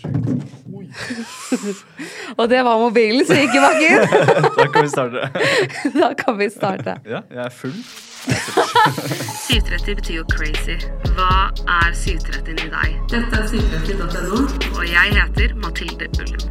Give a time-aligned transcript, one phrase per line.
[2.38, 3.98] Og det var mobilen som gikk i bakken.
[4.60, 5.28] Da kan vi starte.
[6.00, 6.94] da kan vi starte.
[7.06, 7.74] Ja, jeg er full.
[8.20, 10.76] 730 betyr jo crazy.
[11.16, 11.50] Hva
[11.80, 12.88] er 730 i deg?
[13.12, 14.38] Dette er 730.no,
[14.76, 16.42] og jeg heter Mathilde Ullum.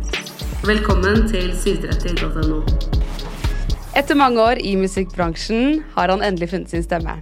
[0.67, 2.59] Velkommen til 730.no.
[3.97, 7.15] Etter mange år i musikkbransjen har han endelig funnet sin stemme.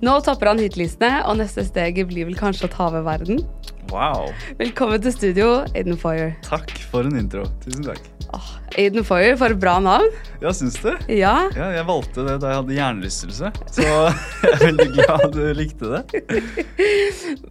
[0.00, 3.36] Nå topper han hitlistene, og neste steget blir vel kanskje å ta over verden.
[3.90, 4.28] Wow.
[4.60, 6.36] Velkommen til studio, Aiden Foyer.
[6.46, 7.42] Takk for en intro.
[7.64, 8.04] Tusen takk.
[8.36, 10.06] Oh, Aiden Foyer, for et bra navn.
[10.42, 10.92] Ja, syns du?
[11.10, 11.32] Ja.
[11.56, 13.86] Ja, jeg valgte det da jeg hadde hjernerystelse, så
[14.44, 16.02] jeg er veldig glad du likte det.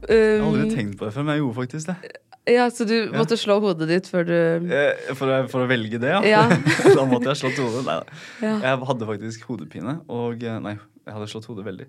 [0.09, 2.11] Jeg har aldri Um, tenkt på det før, men jeg gjorde faktisk det.
[2.49, 4.33] ja, så du måtte slå hodet ditt før du
[4.73, 6.21] Eh, For å, for å velge det, ja.
[6.25, 6.41] Ja.
[6.97, 7.83] da måtte jeg slått hodet.
[7.85, 8.17] Nei da.
[8.41, 8.53] Ja.
[8.63, 10.73] Jeg hadde faktisk hodepine, og eh, Nei,
[11.05, 11.87] jeg hadde slått hodet veldig.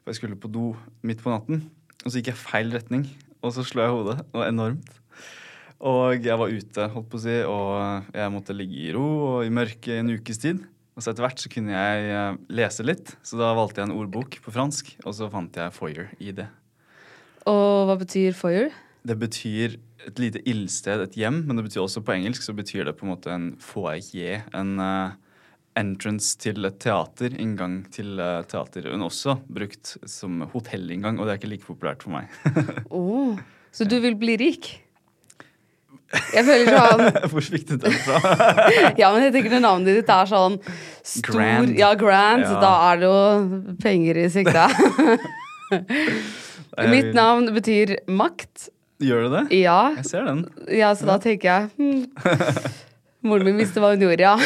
[0.00, 0.70] For jeg skulle på do
[1.06, 1.66] midt på natten,
[2.02, 3.04] og så gikk jeg feil retning.
[3.42, 4.98] Og så slo jeg hodet, Det var enormt.
[5.82, 9.46] Og jeg var ute, holdt på å si, og jeg måtte ligge i ro og
[9.46, 10.60] i mørket i en ukes tid.
[10.94, 13.96] Og så etter hvert så kunne jeg eh, lese litt, så da valgte jeg en
[13.96, 16.46] ordbok på fransk, og så fant jeg foyer i det.
[17.48, 18.70] Og hva betyr foyer?
[19.02, 22.86] Det betyr et lite ildsted, et hjem, men det betyr også på engelsk så betyr
[22.86, 25.16] det på en måte en foyer, en eh,
[25.78, 28.82] entrance til teater, inngang til teater.
[28.82, 32.32] teater, er også brukt som hotellinngang, og det er ikke like populært for meg.
[32.92, 33.38] Oh,
[33.72, 34.74] så du vil bli rik?
[36.12, 38.18] Jeg føler sånn Hvor fikk du den fra?
[39.00, 40.58] Ja, men jeg tenker når navnet ditt er sånn
[41.00, 41.72] stor Grand.
[41.78, 42.44] Ja, grand.
[42.44, 42.58] Ja.
[42.60, 44.66] Da er det jo penger i sikte.
[46.92, 48.68] Mitt navn betyr makt.
[49.02, 49.60] Gjør det det?
[49.62, 49.80] Ja.
[49.98, 50.44] Jeg ser den.
[50.70, 52.04] ja så da tenker jeg hmm.
[53.22, 54.36] Moren min visste hva hun gjorde, ja.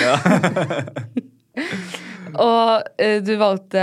[2.47, 3.83] og eh, du valgte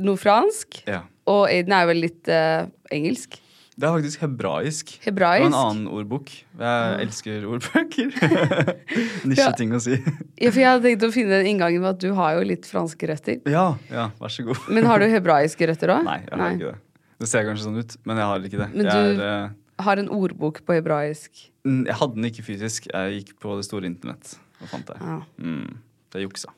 [0.00, 0.82] noe fransk.
[0.88, 1.02] Ja.
[1.30, 3.40] Og Aiden er vel litt eh, engelsk.
[3.80, 4.90] Det er faktisk hebraisk.
[5.06, 5.44] Hebraisk.
[5.46, 6.28] Og en annen ordbok.
[6.60, 8.10] Jeg elsker ordbøker.
[9.30, 9.96] Nisjeting å si.
[9.96, 12.68] Ja, for jeg hadde tenkt å finne den inngangen med at du har jo litt
[12.68, 13.38] franske røtter.
[13.48, 14.60] Ja, ja, vær så god.
[14.68, 16.04] Men har du hebraiske røtter òg?
[16.06, 16.78] Nei, jeg har ikke det.
[17.20, 18.68] Det ser kanskje sånn ut, men jeg har ikke det.
[18.74, 19.48] Men jeg, du- er, eh,
[19.86, 21.50] Har en ordbok på hebraisk.
[21.64, 22.88] jeg hadde den ikke fysisk.
[22.90, 24.96] Jeg gikk på det store internett og fant det.
[25.00, 25.18] Ja.
[25.40, 25.80] Mm,
[26.12, 26.52] det juksa.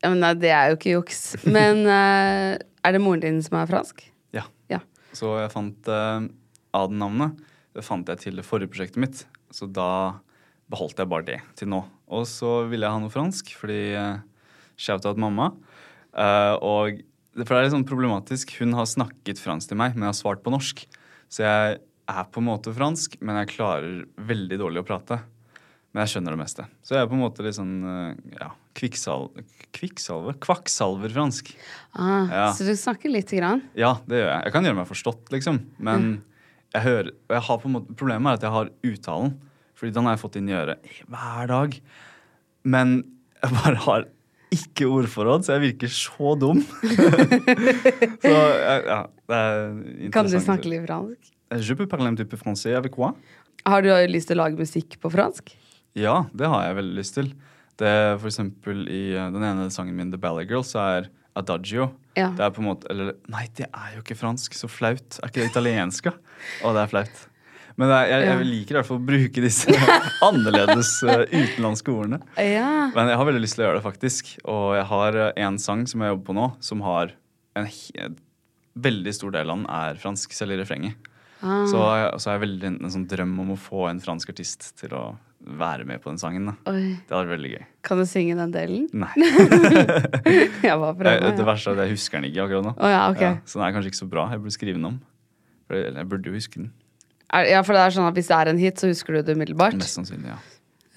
[0.00, 1.20] Ja, men nei, det er jo ikke juks.
[1.56, 4.06] Men uh, er det moren din som er fransk?
[4.32, 4.46] Ja.
[4.72, 4.80] Ja.
[5.16, 6.24] Så jeg fant uh,
[6.76, 7.36] Aden-navnet.
[7.76, 9.20] Det fant jeg til det forrige prosjektet mitt,
[9.54, 9.90] så da
[10.70, 11.84] beholdt jeg bare det til nå.
[12.10, 14.22] Og så ville jeg ha noe fransk, fordi uh,
[14.80, 15.50] shout-out mamma.
[16.10, 17.04] Uh, og
[17.36, 18.56] for det er litt sånn problematisk.
[18.58, 20.82] Hun har snakket fransk til meg, men jeg har svart på norsk.
[21.30, 21.78] Så jeg
[22.12, 24.00] er på en måte fransk, men jeg klarer
[24.30, 25.20] veldig dårlig å prate.
[25.90, 26.64] Men jeg skjønner det meste.
[26.86, 29.24] Så jeg er på en måte litt sånn eh, ja, kvikksal
[29.74, 30.36] kvikksalver?
[30.42, 31.50] Kvakksalverfransk.
[31.98, 32.44] Ah, Ja.
[32.54, 33.64] Så du snakker lite grann?
[33.78, 34.44] Ja, det gjør jeg.
[34.46, 35.58] Jeg kan gjøre meg forstått, liksom.
[35.82, 36.10] Men
[36.74, 39.34] jeg hører jeg har på en måte Problemet er at jeg har uttalen.
[39.80, 41.76] Fordi den har jeg fått inn i øret hver dag.
[42.68, 42.96] Men
[43.40, 44.08] jeg bare har
[44.52, 46.60] ikke ordforråd, så jeg virker så dum.
[48.24, 49.00] så ja,
[49.30, 50.12] det er interessant.
[50.14, 51.30] Kan du snakke litt fransk?
[51.50, 53.14] Je peux parler un petit peu français avec moi.
[53.66, 55.50] Har du lyst til å lage musikk på fransk?
[55.98, 57.32] Ja, det har jeg veldig lyst til.
[57.80, 61.08] Det er for eksempel i eh, den ene sangen min, The Ballet Girls, så er
[61.38, 61.90] Adagio.
[62.18, 62.28] Ja.
[62.36, 64.54] Det er på en måte Eller nei, det er jo ikke fransk.
[64.56, 65.18] Så flaut.
[65.18, 66.38] Er ikke det italiensk, da?
[66.62, 67.26] Å, det er flaut.
[67.80, 69.76] Men er, jeg, jeg liker i hvert fall å bruke disse
[70.28, 72.18] annerledes uh, utenlandske ordene.
[72.36, 72.90] Ja.
[72.94, 74.34] Men jeg har veldig lyst til å gjøre det, faktisk.
[74.44, 77.14] Og jeg har eh, en sang som jeg jobber på nå, som har
[77.58, 78.18] en en
[78.78, 81.08] veldig stor del av den er fransk, selv i refrenget.
[81.42, 81.64] Ah.
[81.70, 84.70] Så, jeg- så har jeg veldig en, sånn drøm om å få en fransk artist
[84.80, 85.04] til å
[85.40, 86.46] være med på den sangen.
[86.50, 86.54] da.
[86.68, 86.98] Oi.
[87.08, 87.62] Det hadde vært veldig gøy.
[87.88, 88.82] Kan du synge den delen?
[88.92, 89.08] Nei.
[90.60, 91.36] Jeg bare Jeg, prøver.
[91.38, 92.74] det verste er at jeg husker den ikke akkurat nå.
[92.76, 93.22] Å ja, ok.
[93.24, 94.26] Ja, så den er kanskje ikke så bra.
[94.34, 94.98] Jeg burde skrive den om.
[95.70, 96.68] Eller jeg, jeg burde jo huske den.
[97.32, 99.22] Er, ja, for det er sånn at hvis det er en hit, så husker du
[99.30, 99.78] det umiddelbart?
[99.80, 100.38] Mest sannsynlig, ja.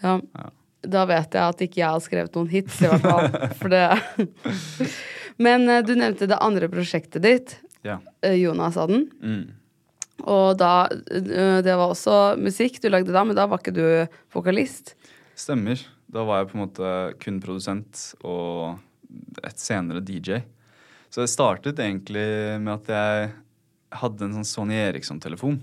[0.04, 0.18] Ja.
[0.36, 0.50] Ja.
[0.84, 3.30] Da vet jeg at ikke jeg har skrevet noen hits, i hvert fall.
[3.62, 3.86] For det
[5.40, 7.54] Men eh, du nevnte det andre prosjektet ditt,
[7.88, 8.00] ja.
[8.24, 9.06] Jonas Jonas Adden.
[9.24, 9.46] Mm.
[10.22, 13.86] Og da eh, Det var også musikk du lagde da, men da var ikke du
[14.34, 14.94] vokalist.
[15.36, 15.82] Stemmer.
[16.14, 16.90] Da var jeg på en måte
[17.24, 18.78] kun produsent og
[19.44, 20.44] et senere DJ.
[21.10, 22.26] Så det startet egentlig
[22.62, 23.32] med at jeg
[24.02, 25.60] hadde en sånn Sony Eriksson-telefon.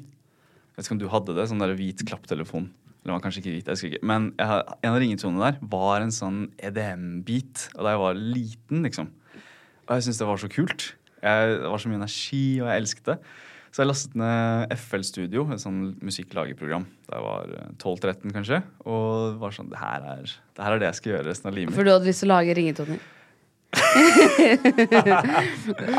[0.75, 1.47] Vet ikke om du hadde det?
[1.51, 2.69] Sånn der hvit klapptelefon.
[3.01, 4.07] Eller var kanskje ikke hvit, jeg husker ikke.
[4.07, 7.71] Men jeg, en av ringetonene der var en sånn EDM-beat.
[7.77, 9.11] Og da jeg var liten, liksom.
[9.87, 10.87] Og jeg syntes det var så kult.
[11.21, 13.17] Jeg, det var så mye energi, og jeg elsket det.
[13.71, 16.89] Så jeg lastet ned FL Studio, et sånn musikklagerprogram.
[17.07, 18.59] Da jeg var eh, 12-13, kanskje.
[18.91, 21.55] Og var sånn det her, er, det her er det jeg skal gjøre resten av
[21.59, 21.79] livet mitt.
[21.79, 23.05] For du hadde lyst til å lage ringetoner.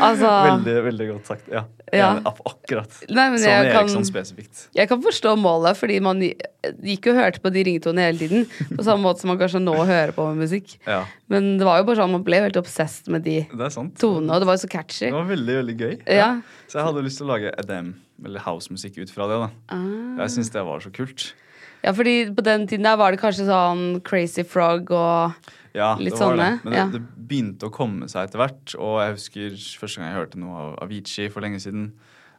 [0.06, 1.46] altså Veldig, veldig godt sagt.
[1.52, 1.62] Ja.
[1.92, 2.08] Ja.
[2.24, 2.88] Akkurat.
[3.12, 4.56] Nei, Sånn jeg kan- Eriksson spesifikt.
[4.76, 8.46] Jeg kan forstå målet, fordi man gikk og hørte på de ringetonene hele tiden.
[8.76, 10.68] På samme måte som man kanskje nå hører på med musikk.
[10.86, 13.70] Ja, Men det var jo bare sånn, man ble helt obsessed med de det er
[13.96, 15.06] tonene, og det var jo så catchy.
[15.10, 15.94] Det var veldig, veldig gøy.
[16.06, 16.40] Ja.
[16.68, 19.36] Så jeg hadde lyst til å lage EDM, eller housemusikk, ut fra det.
[19.46, 19.50] da.
[19.68, 20.16] Ah.
[20.24, 21.34] Jeg syns det var så kult.
[21.82, 25.32] Ja, fordi på den tiden der var det kanskje sånn Crazy Frog og
[25.72, 26.64] Ja, Litt det var sånne, det.
[26.66, 26.86] Men ja.
[26.92, 28.74] det, det begynte å komme seg etter hvert.
[28.76, 31.86] Og jeg husker første gang jeg hørte noe av Avicii for lenge siden.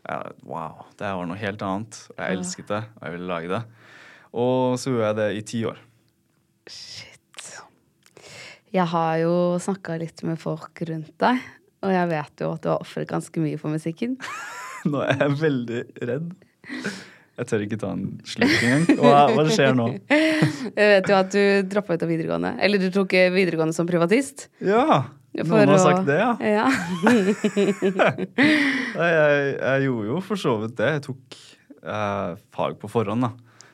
[0.03, 1.97] Jeg, wow, det var noe helt annet.
[2.13, 3.63] Og jeg elsket det, og jeg ville lage det.
[4.43, 5.81] Og så gjorde jeg det i ti år.
[6.69, 7.09] Shit.
[8.73, 11.41] Jeg har jo snakka litt med folk rundt deg,
[11.85, 14.15] og jeg vet jo at du har ofret ganske mye for musikken.
[14.89, 16.31] Nå er jeg veldig redd.
[17.33, 18.83] Jeg tør ikke ta en slurk engang.
[19.01, 19.87] Hva, hva skjer nå?
[20.77, 21.41] Jeg vet jo at du
[21.71, 22.51] droppa ut av videregående.
[22.61, 24.47] Eller du tok eh, videregående som privatist.
[24.61, 24.99] Ja,
[25.39, 26.35] noen har å- sagt det, ja.
[26.59, 26.67] Ja.
[28.93, 30.89] Nei, jeg, jeg gjorde jo for så vidt det.
[30.97, 31.37] Jeg tok
[31.81, 33.31] eh, fag på forhånd, da.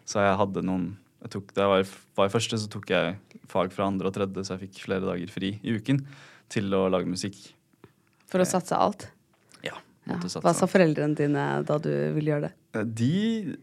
[0.09, 0.87] Så jeg hadde noen
[1.19, 3.17] jeg tok, Da jeg var, var i første, så tok jeg
[3.51, 5.99] fag fra andre og tredje, så jeg fikk flere dager fri i uken
[6.49, 7.35] til å lage musikk.
[8.31, 9.09] For å satse alt.
[9.65, 9.75] Ja,
[10.07, 10.15] Ja.
[10.23, 12.53] Hva sa foreldrene dine da du ville gjøre det?
[12.75, 13.55] Eh, De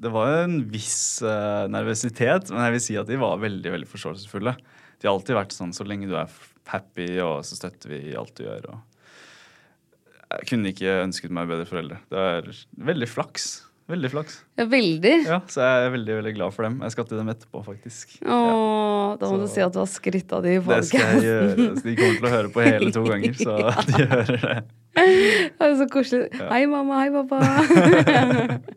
[0.00, 3.88] Det var en viss uh, nervøsitet, men jeg vil si at de var veldig veldig
[3.90, 4.54] forståelsesfulle.
[5.00, 6.30] De har alltid vært sånn så lenge du er
[6.70, 8.70] happy, og så støtter vi alt du gjør.
[8.72, 11.98] Og jeg kunne ikke ønsket meg bedre foreldre.
[12.08, 12.48] Det er
[12.90, 13.48] veldig flaks.
[13.90, 14.36] Veldig flaks.
[14.60, 15.14] Ja, veldig.
[15.26, 16.76] Ja, Så jeg er veldig veldig glad for dem.
[16.86, 18.12] Jeg skal til dem etterpå, faktisk.
[18.22, 21.00] Åh, da må Så- du si at du har skrytt av de i Det skal
[21.00, 21.82] jeg gjøre.
[21.82, 23.56] De kommer til å høre på hele to ganger, så
[23.90, 24.64] de hører det.
[25.60, 26.28] Det er så koselig.
[26.50, 27.00] Hei, mamma.
[27.02, 27.38] Hei, pappa.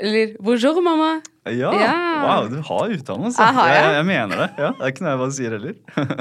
[0.00, 1.10] Eller bonjour, mamma.
[1.48, 1.94] Ja, Ja.
[2.24, 3.40] Wow, du har utdannelse.
[3.40, 3.94] Jeg har jeg, jeg.
[3.96, 4.48] jeg mener det.
[4.60, 5.74] Ja, det er ikke noe jeg bare sier heller.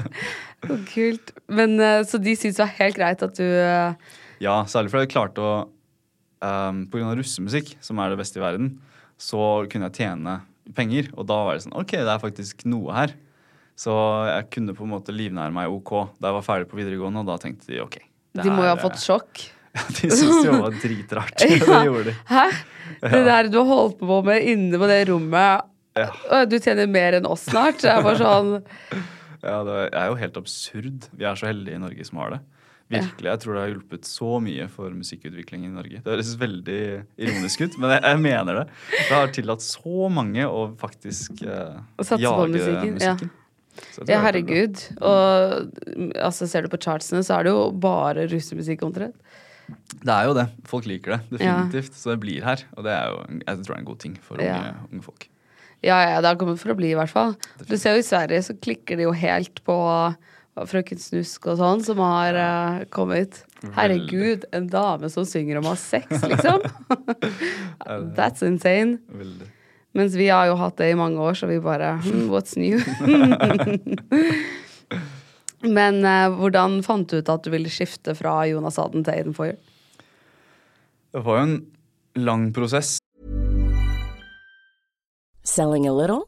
[0.69, 1.33] Så kult.
[1.59, 5.05] Men eh, Så de syns det var helt greit at du eh, Ja, særlig fordi
[5.07, 5.53] jeg klarte å
[6.43, 8.73] um, På grunn av russemusikk, som er det beste i verden,
[9.19, 10.39] så kunne jeg tjene
[10.77, 11.09] penger.
[11.17, 13.15] Og da var det sånn OK, det er faktisk noe her.
[13.79, 13.93] Så
[14.27, 17.29] jeg kunne på en måte livnære meg OK da jeg var ferdig på videregående, og
[17.31, 17.99] da tenkte de OK.
[18.37, 19.45] De må jo ha fått er- sjokk.
[19.75, 21.33] Ja, de syntes jo det var dritrart.
[21.39, 22.15] Det gjorde de.
[22.29, 22.45] Hæ?
[22.99, 25.65] Det der du har holdt på med inne på det rommet
[25.99, 26.09] Ja.
[26.49, 27.79] Du tjener mer enn oss snart.
[27.83, 28.55] Det er bare sånn
[29.43, 31.05] Ja, det er jo helt absurd.
[31.15, 32.39] Vi er så heldige i Norge som har det.
[32.89, 35.99] Virkelig, Jeg tror det har hjulpet så mye for musikkutvikling i Norge.
[36.01, 36.79] Det høres veldig
[37.21, 38.63] ironisk ut, men jeg, jeg mener det.
[38.95, 41.77] Det har tillatt så mange å faktisk eh,
[42.17, 43.29] jage musikken, musikken.
[43.29, 43.38] ja.
[44.07, 44.81] Ja, er herregud.
[45.01, 49.15] Og altså, ser du på chartsene, så er det jo bare russemusikk omtrent.
[50.01, 50.47] Det er jo det.
[50.65, 51.59] Folk liker det Ja.
[51.59, 51.93] definitivt.
[51.93, 52.63] Så det blir her.
[52.77, 54.73] Og det er jo jeg tror det er en god ting for unge, Ja.
[54.91, 55.27] unge folk.
[55.81, 57.35] Ja, ja, det har kommet for å bli, i hvert fall.
[57.67, 59.77] Du ser jo i Sverige så klikker de jo helt på
[60.67, 63.45] Frøken Snusk og sånn, som har uh, kommet.
[63.77, 66.59] Herregud, en dame som synger om å ha sex, liksom.
[68.17, 68.99] That's insane.
[69.07, 69.47] Veldig.
[69.97, 72.77] Mens vi har jo hatt det i mange år, så vi bare hmm, What's new?
[75.65, 79.35] Men eh, hvordan fant du ut at du ville skifte fra Jonas Aden til Aiden
[79.35, 79.57] Foyer?
[81.09, 81.57] Det var jo en
[82.15, 82.97] lang prosess.
[85.43, 86.27] Selling a little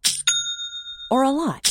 [1.12, 1.71] or a lot?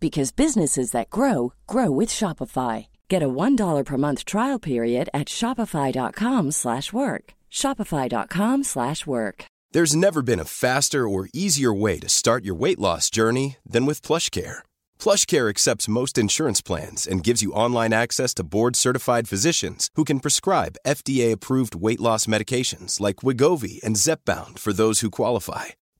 [0.00, 2.86] because businesses that grow grow with Shopify.
[3.08, 7.24] Get a $1 per month trial period at shopify.com/work.
[7.50, 9.44] shopify.com/work.
[9.72, 13.84] There's never been a faster or easier way to start your weight loss journey than
[13.84, 14.58] with PlushCare.
[14.98, 20.20] PlushCare accepts most insurance plans and gives you online access to board-certified physicians who can
[20.20, 25.66] prescribe FDA-approved weight loss medications like Wigovi and Zepbound for those who qualify.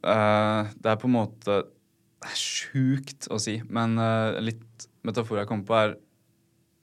[0.00, 1.60] Eh, det er på en måte
[2.36, 5.94] sjukt å si, men uh, litt metafor jeg kommer på, er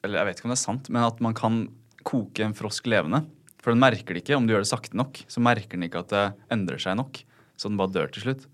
[0.06, 1.60] Eller jeg vet ikke om det er sant, men at man kan
[2.08, 3.24] koke en frosk levende.
[3.62, 5.20] For den merker det ikke om du gjør det sakte nok.
[5.28, 7.20] Så merker den ikke at det endrer seg nok,
[7.60, 8.46] så den bare dør til slutt.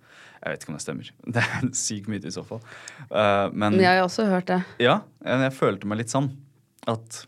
[0.44, 1.12] Jeg vet ikke om det stemmer.
[1.36, 2.64] Det er sykt syk myte i så fall.
[3.12, 4.64] Uh, men Jeg har også hørt det.
[4.84, 6.34] ja, jeg, jeg følte meg litt sånn
[6.90, 7.22] at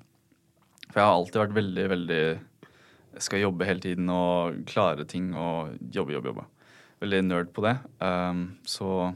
[0.89, 5.29] For jeg har alltid vært veldig, veldig Jeg skal jobbe hele tiden og klare ting
[5.31, 6.47] og jobbe, jobbe, jobbe.
[7.03, 7.75] Veldig nerd på det.
[7.99, 9.13] Um, så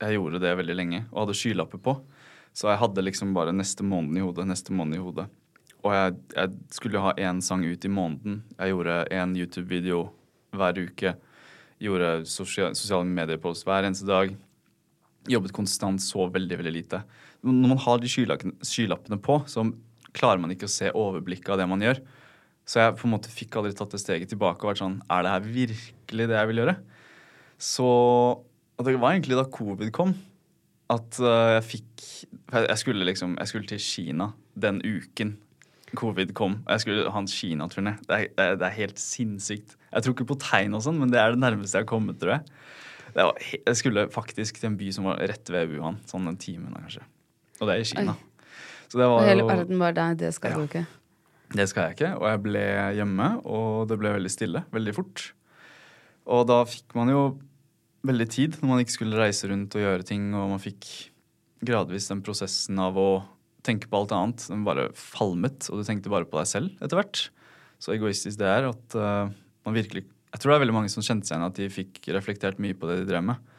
[0.00, 1.96] jeg gjorde det veldig lenge og hadde skylapper på.
[2.54, 5.26] Så jeg hadde liksom bare neste måned i hodet, neste måned i hodet.
[5.84, 8.40] Og jeg, jeg skulle ha én sang ut i måneden.
[8.56, 10.06] Jeg gjorde én YouTube-video
[10.54, 11.14] hver uke.
[11.82, 14.32] Gjorde sosial, sosiale medier-post hver eneste dag
[15.30, 17.00] jobbet konstant, så veldig veldig lite.
[17.44, 19.66] Når man har de skylappene på, så
[20.14, 22.00] klarer man ikke å se overblikket av det man gjør.
[22.66, 25.22] Så jeg på en måte fikk aldri tatt det steget tilbake og vært sånn Er
[25.26, 26.76] det her virkelig det jeg vil gjøre?
[27.60, 27.84] Så
[28.74, 30.14] og Det var egentlig da covid kom,
[30.90, 32.06] at uh, jeg fikk
[32.52, 35.36] jeg, skulle liksom Jeg skulle til Kina den uken
[35.94, 36.56] covid kom.
[36.66, 37.92] Og jeg skulle ha en Kina-turné.
[38.02, 39.76] Det, er- det, er- det helt sinnssykt.
[39.94, 42.18] Jeg tror ikke på tegn og sånn, men det er det nærmeste jeg har kommet,
[42.18, 42.42] tror jeg.
[43.14, 46.00] Det var, jeg skulle faktisk til en by som var rett ved Wuhan.
[46.10, 47.04] Sånn en time unna, kanskje.
[47.60, 48.16] Og det er i Kina.
[48.90, 50.14] Så det Og var hele verden var der.
[50.18, 50.56] det skal Ja.
[50.58, 50.84] du ikke.
[51.52, 52.12] Det skal jeg ikke.
[52.20, 52.64] Og jeg ble
[52.96, 55.26] hjemme, og det ble veldig stille veldig fort.
[56.24, 57.24] Og da fikk man jo
[58.04, 60.88] veldig tid når man ikke skulle reise rundt og gjøre ting, og man fikk
[61.64, 63.08] gradvis den prosessen av å
[63.64, 64.46] tenke på alt annet.
[64.50, 67.26] Den bare falmet, og du tenkte bare på deg selv etter hvert.
[67.80, 69.32] Så egoistisk det er at uh,
[69.66, 72.08] man virkelig Jeg tror det er veldig mange som kjente seg igjen at de fikk
[72.16, 73.52] reflektert mye på det de drev med.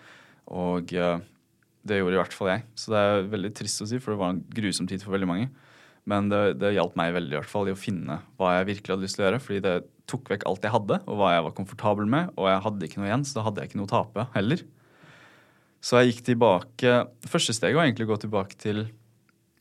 [0.51, 1.21] Og uh,
[1.87, 2.65] det gjorde i hvert fall jeg.
[2.75, 5.29] Så det er veldig trist å si, for det var en grusom tid for veldig
[5.29, 5.47] mange.
[6.09, 8.93] Men det, det hjalp meg veldig i hvert fall i å finne hva jeg virkelig
[8.93, 9.41] hadde lyst til å gjøre.
[9.41, 9.75] Fordi det
[10.09, 12.33] tok vekk alt jeg hadde, og hva jeg var komfortabel med.
[12.37, 14.61] Og jeg hadde ikke noe igjen, så da hadde jeg ikke noe å tape heller.
[15.85, 16.93] Så jeg gikk tilbake
[17.29, 18.87] Første steget var egentlig å gå tilbake til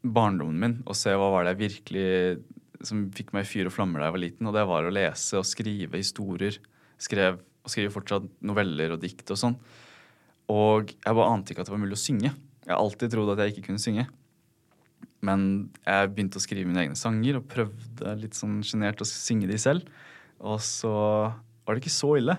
[0.05, 2.07] barndommen min og se hva var det jeg virkelig
[2.85, 4.49] som fikk meg i fyr og flammer da jeg var liten.
[4.49, 6.59] Og det var å lese og skrive historier.
[7.01, 9.57] Skrev og skriver fortsatt noveller og dikt og sånn.
[10.53, 12.35] Og jeg bare ante ikke at det var mulig å synge.
[12.65, 14.05] Jeg har alltid trodd at jeg ikke kunne synge.
[15.25, 15.47] Men
[15.85, 19.59] jeg begynte å skrive mine egne sanger og prøvde litt sånn sjenert å synge de
[19.61, 19.89] selv.
[20.45, 22.37] Og så var det ikke så ille.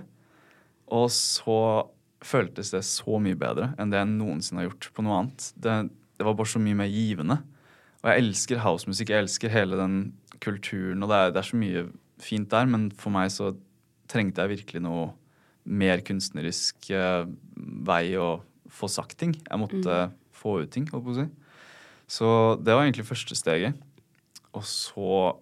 [0.93, 1.59] Og så
[2.25, 5.49] føltes det så mye bedre enn det jeg noensinne har gjort på noe annet.
[5.57, 5.75] Det,
[6.19, 7.39] det var bare så mye mer givende.
[8.03, 9.11] Og jeg elsker housemusikk.
[9.13, 9.99] Jeg elsker hele den
[10.43, 11.85] kulturen, og det er, det er så mye
[12.21, 13.53] fint der, men for meg så
[14.11, 15.07] trengte jeg virkelig noe
[15.65, 17.25] mer kunstnerisk eh,
[17.87, 18.37] vei å
[18.69, 19.33] få sagt ting.
[19.39, 19.97] Jeg måtte
[20.35, 21.25] få ut ting, holdt på å si.
[22.07, 22.27] Så
[22.61, 23.77] det var egentlig første steget.
[24.55, 25.33] Og så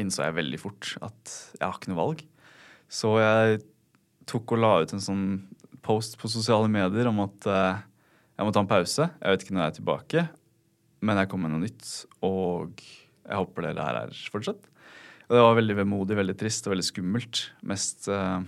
[0.00, 2.22] innså jeg veldig fort at jeg har ikke noe valg.
[2.92, 3.62] Så jeg
[4.28, 5.24] tok og la ut en sånn
[5.82, 7.80] post på sosiale medier om at eh,
[8.38, 9.08] jeg må ta en pause.
[9.08, 10.24] Jeg vet ikke når jeg er tilbake,
[11.02, 11.88] men jeg kommer med noe nytt.
[12.24, 14.68] Og jeg håper dere her er fortsatt.
[15.28, 17.42] Og det var veldig vemodig, veldig trist og veldig skummelt.
[17.66, 18.42] Mest, eh,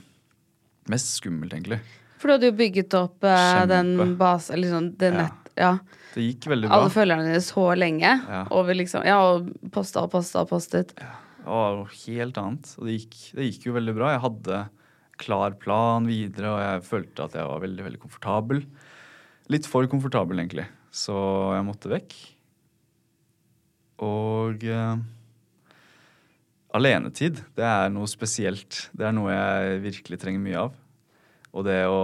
[0.93, 1.81] mest skummelt, egentlig.
[2.21, 5.25] For du hadde jo bygget opp eh, den base Eller sånn det Ja.
[5.27, 5.77] nett Ja.
[6.15, 6.79] Det gikk veldig bra.
[6.79, 8.11] Alle følgerne dine så lenge.
[8.29, 8.45] Ja.
[8.55, 10.95] Over liksom Ja, og posta og posta og postet.
[10.99, 12.73] Det var noe helt annet.
[12.79, 14.13] Og det gikk, det gikk jo veldig bra.
[14.15, 14.61] Jeg hadde
[15.21, 18.63] klar plan videre, og jeg følte at jeg var veldig, veldig komfortabel.
[19.53, 20.67] Litt for komfortabel, egentlig.
[20.95, 21.15] Så
[21.55, 22.15] jeg måtte vekk.
[24.05, 25.03] Og eh,
[26.75, 28.89] alenetid, det er noe spesielt.
[28.97, 30.79] Det er noe jeg virkelig trenger mye av.
[31.55, 32.01] Og det å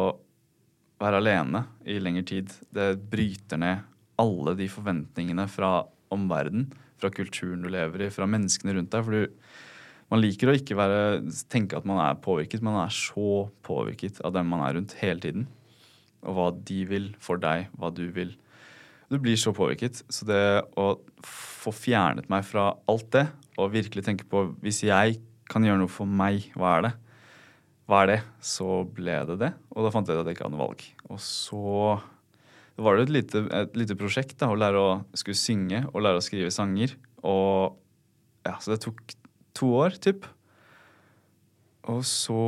[1.01, 3.87] være alene i lengre tid, det bryter ned
[4.21, 5.81] alle de forventningene fra
[6.13, 6.69] omverdenen,
[7.01, 9.07] fra kulturen du lever i, fra menneskene rundt deg.
[9.07, 9.39] For du,
[10.13, 11.01] man liker å ikke være,
[11.53, 15.23] tenke at man er påvirket, man er så påvirket av dem man er rundt hele
[15.25, 15.49] tiden.
[16.21, 18.35] Og hva de vil for deg, hva du vil.
[19.11, 20.03] Du blir så påvirket.
[20.13, 20.43] Så det
[20.79, 20.93] å
[21.25, 23.27] få fjernet meg fra alt det,
[23.57, 25.19] og virkelig tenke på hvis jeg
[25.51, 26.93] kan gjøre noe for meg, hva er det?
[27.91, 28.21] Hva er det?
[28.39, 29.51] Så ble det det.
[29.75, 30.83] Og da fant jeg ut at jeg ikke hadde noe valg.
[31.11, 31.63] Og så
[32.81, 36.21] var det et lite, et lite prosjekt da, å lære å skulle synge og lære
[36.21, 36.95] å skrive sanger.
[37.27, 37.75] Og
[38.47, 39.03] ja, Så det tok
[39.59, 40.29] to år, typ.
[41.91, 42.39] Og så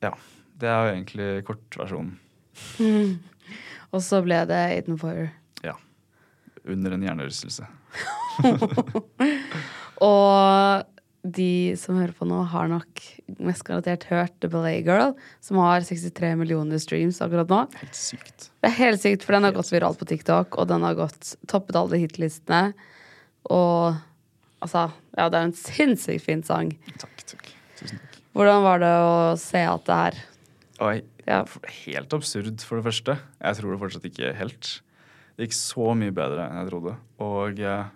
[0.00, 0.14] Ja.
[0.58, 2.16] Det er jo egentlig kortversjonen.
[3.94, 5.28] Og så ble det Aiden Foyer.
[5.62, 5.76] Ja.
[6.64, 7.68] Under en hjernerystelse.
[10.08, 13.02] Og de som hører på nå, har nok
[13.42, 17.64] mest garantert hørt The Ballet Girl, som har 63 millioner streams akkurat nå.
[17.80, 18.48] Helt sykt.
[18.62, 21.34] Det er helt sykt, for den har gått viralt på TikTok, og den har gått
[21.50, 22.72] toppet alle hitlistene.
[23.50, 23.98] Og
[24.62, 26.72] altså Ja, det er en sinnssykt fin sang.
[27.02, 27.48] Takk, takk.
[27.80, 28.18] Tusen takk.
[28.38, 30.18] Hvordan var det å se at det her
[30.86, 30.96] Oi,
[31.26, 31.40] Ja.
[31.82, 33.18] Helt absurd, for det første.
[33.42, 34.68] Jeg tror det fortsatt ikke helt.
[35.36, 36.94] Det gikk så mye bedre enn jeg trodde.
[37.26, 37.90] Og eh,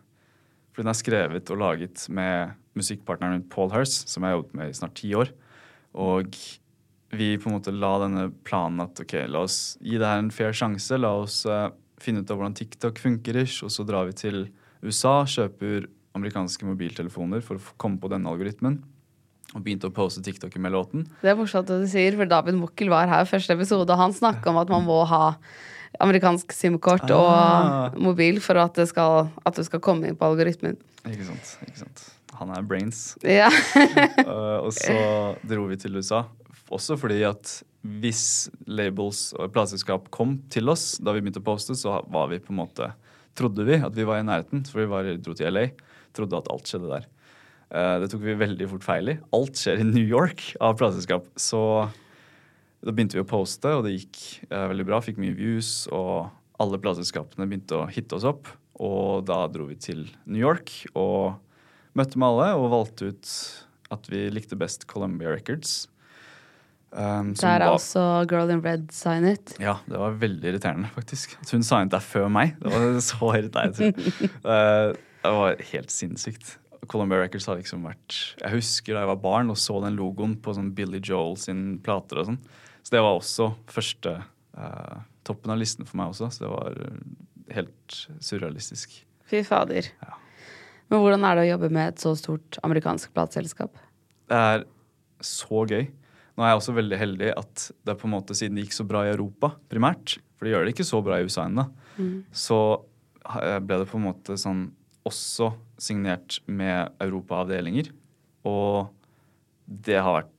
[0.73, 4.59] for den er skrevet og laget med musikkpartneren min Paul Hurst, som jeg har jobbet
[4.59, 5.33] med i snart ti år.
[5.93, 6.37] Og
[7.13, 10.33] vi på en måte la denne planen at ok, la oss gi det her en
[10.33, 10.97] fair sjanse.
[10.97, 11.69] La oss uh,
[12.01, 14.47] finne ut av hvordan TikTok funker, og så drar vi til
[14.83, 18.81] USA, kjøper amerikanske mobiltelefoner for å komme på denne algoritmen.
[19.53, 21.05] Og begynte å poste TikTok med låten.
[21.21, 24.17] Det er morsomt at du sier, for David Mukkel var her første episode, og han
[24.17, 25.35] snakka om at man må ha
[26.01, 27.93] amerikansk SIM-kort Ah.
[27.93, 30.79] og mobil for at, det skal, at du skal komme inn på algoritmen.
[31.09, 32.05] Ikke sant, ikke sant.
[32.41, 33.17] Han er brains.
[33.23, 33.51] Ja.
[34.25, 34.97] Uh, og så
[35.47, 36.25] dro vi til USA.
[36.73, 41.75] Også fordi at hvis labels og plateselskap kom til oss da vi begynte å poste,
[41.77, 42.93] så var vi på en måte
[43.33, 45.71] Trodde vi at vi var i nærheten, for vi var, dro til LA.
[46.13, 47.07] Trodde at alt skjedde der.
[47.73, 49.15] Uh, det tok vi veldig fort feil i.
[49.33, 51.31] Alt skjer i New York av plateselskap.
[51.41, 51.63] Så
[52.83, 54.21] da begynte vi å poste, og det gikk
[54.51, 55.01] uh, veldig bra.
[55.05, 56.31] Fikk mye views, og
[56.63, 58.49] alle plateselskapene begynte å hitte oss opp.
[58.83, 61.37] Og da dro vi til New York og
[61.99, 63.33] møtte med alle og valgte ut
[63.93, 65.87] at vi likte best Columbia Records.
[66.93, 69.55] Um, Der er var- også Girl in Red signet.
[69.61, 71.37] ja, det var veldig irriterende, faktisk.
[71.41, 72.57] At hun signet der før meg.
[72.61, 73.93] Det var så irriterende.
[74.45, 76.59] Eh, det var helt sinnssykt.
[76.89, 80.35] Columbia Records har liksom vært Jeg husker da jeg var barn og så den logoen
[80.43, 82.41] på sånn Billy Joel sin plater og sånn.
[82.83, 86.31] Så det var også første eh, toppen av listen for meg også.
[86.35, 87.01] Så det var eh,
[87.59, 88.99] helt surrealistisk.
[89.31, 89.89] Fy fader.
[90.03, 90.19] Ja.
[90.93, 93.79] Men hvordan er det å jobbe med et så stort amerikansk plateselskap?
[94.29, 94.67] Det er
[95.25, 95.87] så gøy.
[96.33, 98.77] Nå er jeg også veldig heldig at det er på en måte siden det gikk
[98.77, 101.67] så bra i Europa primært, for det gjør det ikke så bra i USA ennå,
[102.33, 102.59] så
[103.63, 104.63] ble det på en måte sånn
[105.09, 105.51] også
[105.83, 107.91] signert med europaavdelinger.
[108.49, 108.89] Og
[109.67, 110.33] det har vært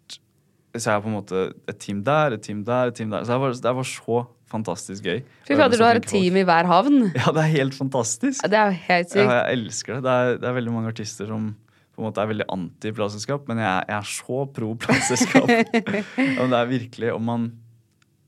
[0.74, 3.25] Så jeg har på en måte et team der, et team der, et team der.
[3.27, 4.22] Så det var, det var så
[4.53, 5.20] fantastisk gøy.
[5.46, 7.12] Fy fader, du har et team i hver havn.
[7.13, 8.42] Ja, det er helt fantastisk.
[8.50, 9.22] Det er helt sykt.
[9.22, 10.06] Ja, jeg elsker det.
[10.06, 11.51] Det er, det er veldig mange artister som
[11.94, 15.51] på en måte er veldig anti-plateselskap, men jeg, jeg er så pro plateselskap.
[16.39, 17.51] ja, det er virkelig om man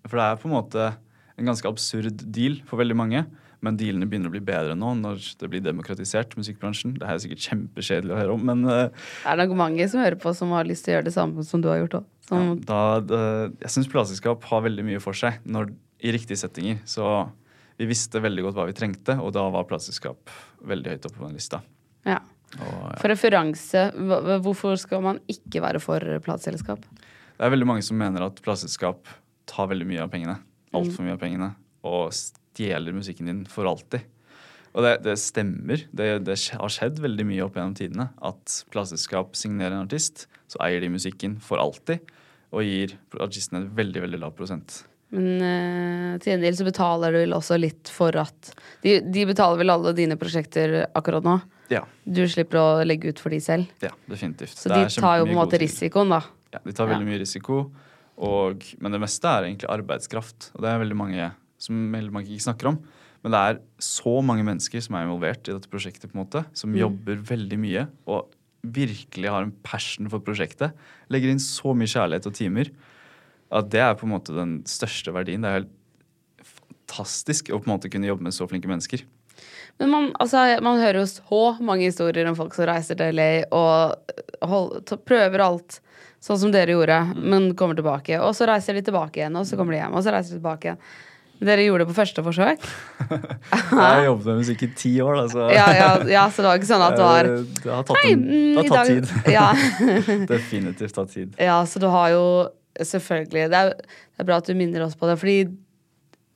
[0.05, 0.91] For det er på en måte
[1.35, 3.25] en ganske absurd deal for veldig mange.
[3.65, 6.97] Men dealene begynner å bli bedre nå når det blir demokratisert, musikkbransjen.
[6.99, 10.19] Det er sikkert kjempekjedelig å høre om, men eh, Det er nok mange som hører
[10.21, 12.11] på, som har lyst til å gjøre det samme som du har gjort òg.
[12.29, 12.83] ja,
[13.63, 15.73] jeg syns plateselskap har veldig mye for seg når,
[16.05, 16.79] i riktige settinger.
[16.89, 17.09] Så
[17.79, 20.31] vi visste veldig godt hva vi trengte, og da var plateselskap
[20.65, 21.61] veldig høyt oppe på den lista.
[22.07, 22.21] Ja.
[22.55, 22.95] Og, ja.
[23.01, 23.89] For referanse,
[24.45, 26.85] hvorfor skal man ikke være for plateselskap?
[27.35, 29.09] Det er veldig mange som mener at plateselskap
[29.49, 30.37] tar veldig mye av pengene.
[30.75, 31.49] Altfor mye av pengene.
[31.85, 32.13] Og
[32.55, 34.05] stjeler musikken din for alltid.
[34.75, 35.85] Og det, det stemmer.
[35.95, 40.59] Det, det har skjedd veldig mye opp gjennom tidene at plateselskap signerer en artist, så
[40.65, 42.03] eier de musikken for alltid,
[42.55, 44.81] og gir artisten en veldig, veldig lav prosent.
[45.15, 48.49] Men eh, til del så betaler du vel også litt for at
[48.83, 51.37] de, de betaler vel alle dine prosjekter akkurat nå?
[51.71, 53.71] Ja, Du slipper å legge ut for de selv?
[53.81, 54.57] ja definitivt.
[54.59, 56.19] Så de tar jo på en måte risikoen, da.
[56.53, 57.11] Ja, de tar veldig Ja.
[57.13, 57.61] mye risiko,
[58.27, 60.51] og, men det meste er egentlig arbeidskraft.
[60.55, 61.31] Og det er veldig mange
[61.65, 62.79] som veldig mange ikke snakker om.
[63.25, 66.45] Men det er så mange mennesker som er involvert i dette prosjektet, på en måte,
[66.53, 66.77] som Mm.
[66.83, 68.29] jobber veldig mye og
[68.65, 70.73] virkelig har en passion for prosjektet.
[71.09, 72.69] Legger inn så mye kjærlighet og timer.
[73.51, 75.41] At det er på en måte den største verdien.
[75.41, 75.73] Det er helt
[76.87, 79.03] fantastisk å på en måte kunne jobbe med så flinke mennesker.
[79.79, 83.43] Men man, altså, man hører jo så mange historier om folk som reiser til LA
[83.51, 84.13] og
[84.47, 85.79] hold, prøver alt
[86.23, 87.23] sånn som dere gjorde, Mm.
[87.29, 88.17] men kommer tilbake.
[88.21, 90.39] Og så reiser de tilbake igjen, og så kommer de hjem, og så reiser de
[90.39, 90.79] tilbake igjen.
[91.43, 92.61] Dere gjorde det på første forsøk?
[93.11, 96.47] Jeg har jobbet med musikk i ti år, da, så Ja, ja, ja, så det
[96.51, 98.77] var ikke sånn at du har Eh, Det har tatt, en, mm, det har tatt
[98.77, 99.05] dag- tid.
[99.35, 99.49] Ja.
[100.35, 101.35] Definitivt tatt tid.
[101.41, 102.23] Ja, så du har jo
[102.79, 105.37] selvfølgelig det er, det er bra at du minner oss på det, fordi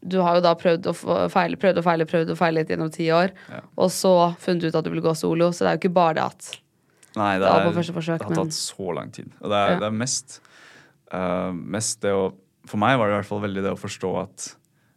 [0.10, 0.94] du har jo da prøvd å
[1.32, 3.34] feile, prøvd å feile, prøvd å feile gjennom ti år,
[3.76, 6.14] og så funnet ut at du vil gå solo, så det er jo ikke bare
[6.20, 6.52] det at
[7.18, 9.32] Nei, det, Det er, første forsøk, det har men- tatt så lang tid.
[9.42, 10.38] Og det er, det er mest,
[11.12, 12.30] uh, mest det å
[12.70, 14.48] For meg var det i hvert fall veldig det å forstå at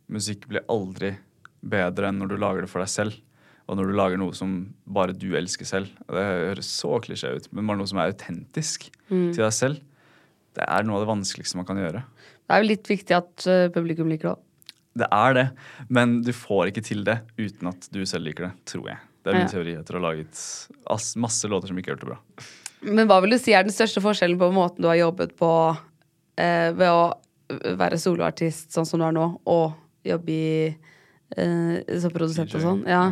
[0.09, 1.15] musikk blir aldri
[1.63, 3.19] bedre enn når du lager det for deg selv.
[3.71, 5.93] Og når du lager noe som bare du elsker selv.
[6.11, 9.33] Det høres så klisjé ut, men bare noe som er autentisk Mm.
[9.35, 9.81] til deg selv.
[10.55, 12.03] Det er noe av det vanskeligste man kan gjøre.
[12.49, 14.43] Det er jo litt viktig at uh, publikum liker det òg.
[14.95, 15.45] Det er det,
[15.89, 18.99] men du får ikke til det uten at du selv liker det, tror jeg.
[19.23, 19.53] Det er min Ja.
[19.53, 22.19] teori etter å ha laget masse låter som ikke hørte bra.
[22.83, 25.77] Men hva vil du si er den største forskjellen på måten du har jobbet på
[26.37, 27.15] eh, ved å
[27.79, 29.73] være soloartist sånn som du er nå, og
[30.07, 30.49] jobbe i
[31.37, 32.83] eh, som produsent og sånn?
[32.89, 33.05] Ja.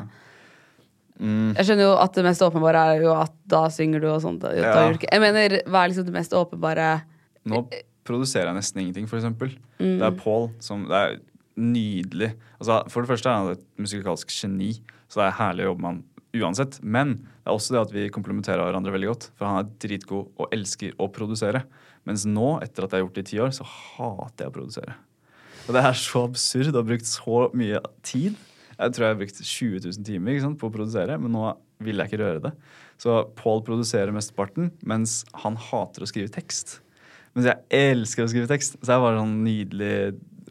[1.20, 1.52] Mm.
[1.58, 4.44] Jeg skjønner jo at det mest åpenbare er jo at da synger du og sånt.
[4.56, 4.88] Ja.
[4.88, 6.92] Jeg mener, hva er liksom det mest åpenbare
[7.50, 7.64] Nå
[8.04, 9.52] produserer jeg nesten ingenting, for eksempel.
[9.80, 11.18] Det er Paul som Det er
[11.60, 12.32] nydelig.
[12.58, 14.74] Altså, for det første er han et musikalsk geni,
[15.10, 16.00] så det er herlig å jobbe med han
[16.40, 16.78] uansett.
[16.82, 19.28] Men det er også det at vi komplementerer hverandre veldig godt.
[19.36, 21.64] For han er dritgod og elsker å produsere.
[22.08, 24.56] Mens nå, etter at jeg har gjort det i ti år, så hater jeg å
[24.56, 24.96] produsere.
[25.66, 28.38] Og det er så absurd å ha brukt så mye tid.
[28.80, 31.50] Jeg tror jeg har brukt 20 000 timer sant, på å produsere, men nå
[31.84, 32.52] vil jeg ikke røre det.
[33.00, 36.78] Så Paul produserer mesteparten, mens han hater å skrive tekst.
[37.36, 37.60] Mens jeg
[37.92, 38.78] elsker å skrive tekst.
[38.80, 39.92] Så det var sånn nydelig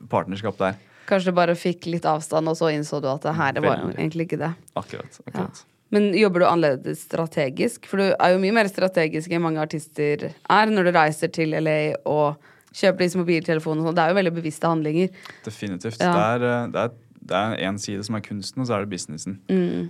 [0.10, 0.78] partnerskap der.
[1.10, 4.30] Kanskje du bare fikk litt avstand, og så innså du at det her var egentlig
[4.30, 4.54] ikke det.
[4.78, 5.22] Akkurat.
[5.26, 5.65] akkurat.
[5.89, 7.88] Men jobber du annerledes strategisk?
[7.89, 11.56] For du er jo mye mer strategisk enn mange artister er når du reiser til
[11.58, 12.38] LA og
[12.73, 13.95] kjøper disse mobiltelefonene og sånn.
[13.99, 15.10] Det er jo veldig bevisste handlinger.
[15.45, 15.99] Definitivt.
[15.99, 16.13] Ja.
[16.13, 16.97] Det er, eh, det er
[17.29, 19.36] det er en side som er kunsten, og så er det businessen.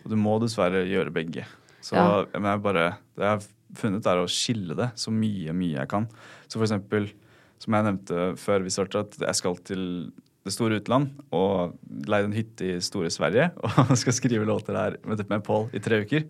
[0.03, 1.45] Og du må dessverre gjøre begge.
[1.79, 1.99] Så Mm.
[2.33, 2.39] Ja.
[2.39, 3.43] men jeg bare, det jeg har
[3.75, 6.07] funnet, er å skille det så mye, mye jeg kan.
[6.49, 7.11] Så for eksempel,
[7.59, 10.11] som jeg nevnte før vi startet, at jeg skal til
[10.43, 14.97] det store utland og leide en hytte i store Sverige og skal skrive låter her
[15.05, 16.25] med, med Paul i tre uker.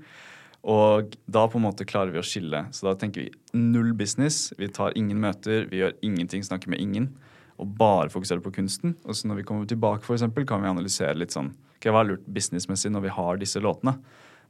[0.67, 2.65] Og da på en måte klarer vi å skille.
[2.75, 4.49] Så da tenker vi null business.
[4.59, 7.09] Vi tar ingen møter, vi gjør ingenting, snakker med ingen.
[7.59, 8.97] Og bare fokuserer på kunsten.
[9.05, 12.03] Og så når vi kommer tilbake, for eksempel, kan vi analysere litt sånn okay, hva
[12.03, 13.95] er lurt businessmessig når vi har disse låtene?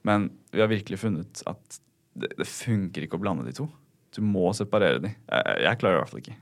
[0.07, 1.79] Men vi har virkelig funnet at
[2.19, 3.69] det, det funker ikke å blande de to.
[4.15, 5.13] Du må separere de.
[5.13, 6.37] Jeg, jeg klarer i hvert fall ikke.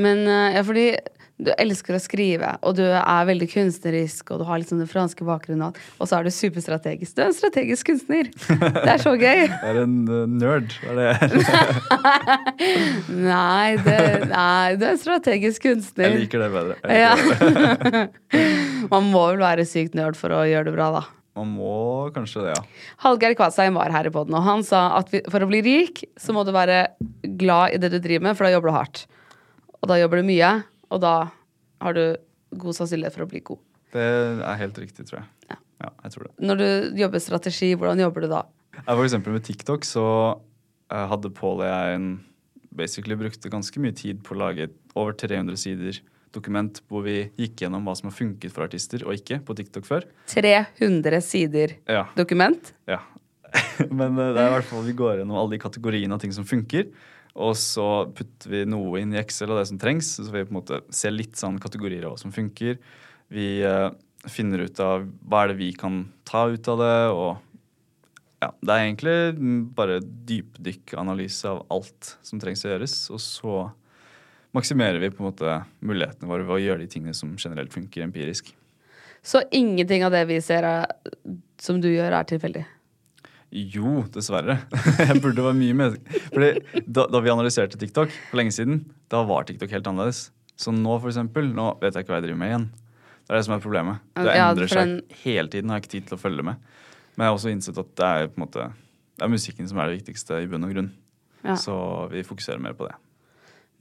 [0.00, 0.88] Men eh, ja, fordi
[1.36, 5.20] du elsker å skrive, og du er veldig kunstnerisk, og du har sånn den franske
[5.28, 7.12] bakgrunnen, og så er du superstrategisk.
[7.12, 8.30] Du er en strategisk kunstner.
[8.48, 9.42] Det er så gøy.
[9.44, 10.72] Jeg er en eh, nerd.
[10.88, 12.16] Er det jeg er?
[13.26, 13.98] Nei, det,
[14.30, 16.08] nei, du er en strategisk kunstner.
[16.14, 16.78] Jeg liker det bedre.
[16.80, 17.12] Liker Ja.
[17.92, 18.06] det.
[18.94, 21.04] Man må vel være sykt nerd for å gjøre det bra, da.
[21.36, 22.62] Man må kanskje det, ja.
[23.04, 26.32] Hallgeir Kvadsheim var her i poden, og han sa at for å bli rik, så
[26.32, 26.86] må du være
[27.36, 29.04] glad i det du driver med, for da jobber du hardt.
[29.82, 30.50] Og da jobber du mye,
[30.90, 31.14] og da
[31.84, 32.04] har du
[32.56, 33.60] god sannsynlighet for å bli god.
[33.94, 35.28] Det er helt riktig, tror jeg.
[35.50, 35.58] Ja.
[35.84, 36.32] Ja, jeg tror det.
[36.48, 36.68] Når du
[37.02, 38.42] jobber strategi, hvordan jobber du da?
[38.86, 40.04] For eksempel med TikTok så
[40.92, 42.06] eh, hadde Paul og jeg en
[42.76, 46.00] basically brukte ganske mye tid på å lage over 300 sider
[46.36, 49.86] dokument hvor vi gikk gjennom hva som har funket for artister og ikke på TikTok
[49.88, 50.04] før.
[50.32, 52.72] 300 sider Ja, dokument.
[52.88, 53.02] ja.
[53.88, 56.32] Men eh, det er i hvert fall vi går gjennom alle de kategoriene av ting
[56.36, 56.88] som funker.
[57.36, 60.14] Og så putter vi noe inn i Excel av det som trengs.
[60.16, 62.78] Så vi på en måte ser litt sånn kategorier av hva som funker.
[63.32, 63.90] Vi eh,
[64.30, 67.32] finner ut av hva er det vi kan ta ut av det, og
[68.42, 69.16] ja, det er egentlig
[69.76, 72.96] bare dypdykkanalyse av alt som trengs å gjøres.
[73.14, 73.56] Og så
[74.56, 78.04] maksimerer vi på en måte mulighetene våre ved å gjøre de tingene som generelt funker
[78.04, 78.52] empirisk.
[79.26, 80.92] Så ingenting av det vi ser er,
[81.58, 82.62] som du gjør, er tilfeldig.
[83.54, 84.58] Jo, dessverre.
[85.08, 85.94] Jeg burde være mye mer
[86.32, 88.80] Fordi da, da vi analyserte TikTok for lenge siden,
[89.12, 90.30] da var TikTok helt annerledes.
[90.58, 92.66] Så nå, for eksempel, nå vet jeg ikke hva jeg driver med igjen.
[93.26, 94.02] Det er det som er problemet.
[94.16, 95.70] Det Ja, endrer seg hele tiden.
[95.70, 96.60] Har jeg ikke tid til å følge med.
[97.16, 98.68] Men jeg har også innsett at det er måte
[99.16, 100.90] Det er musikken som er det viktigste i bunn og grunn.
[101.46, 101.56] Ja.
[101.60, 101.74] Så
[102.12, 102.96] vi fokuserer mer på det.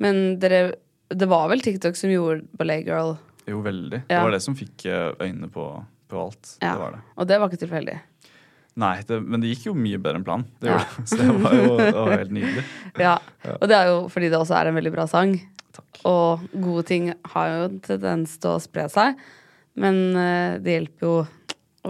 [0.04, 0.75] Men dere,
[1.10, 3.15] det var vel TikTok som gjorde Ballet Girl?
[3.47, 4.04] Jo, veldig.
[4.10, 5.65] Det var det som fikk eh, øynene på,
[6.12, 6.56] på alt.
[6.62, 6.73] Ja.
[6.73, 7.01] Det var det.
[7.15, 7.97] Og det var ikke tilfeldig.
[8.75, 10.47] Nei, det, men det gikk jo mye bedre enn planen.
[10.59, 11.05] Det gjorde det.
[11.11, 12.63] Så det var jo det var helt nydelig.
[13.05, 13.13] Ja.
[13.59, 15.35] Og det er jo fordi det også er en veldig bra sang.
[15.75, 16.01] Takk.
[16.07, 19.15] Og gode ting har jo en tendens til å spre seg.
[19.79, 21.25] Men eh, det hjelper jo å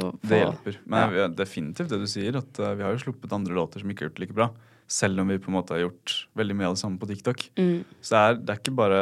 [0.02, 0.80] få Det hjelper.
[0.90, 1.28] Men Ja.
[1.42, 4.10] definitivt det du sier, at eh, vi har jo sluppet andre låter som ikke har
[4.12, 4.50] gjort det like bra.
[4.86, 7.48] Selv om vi på en måte har gjort veldig mye av det samme på TikTok.
[7.58, 7.80] Mm.
[8.06, 9.00] Så det er, det er ikke bare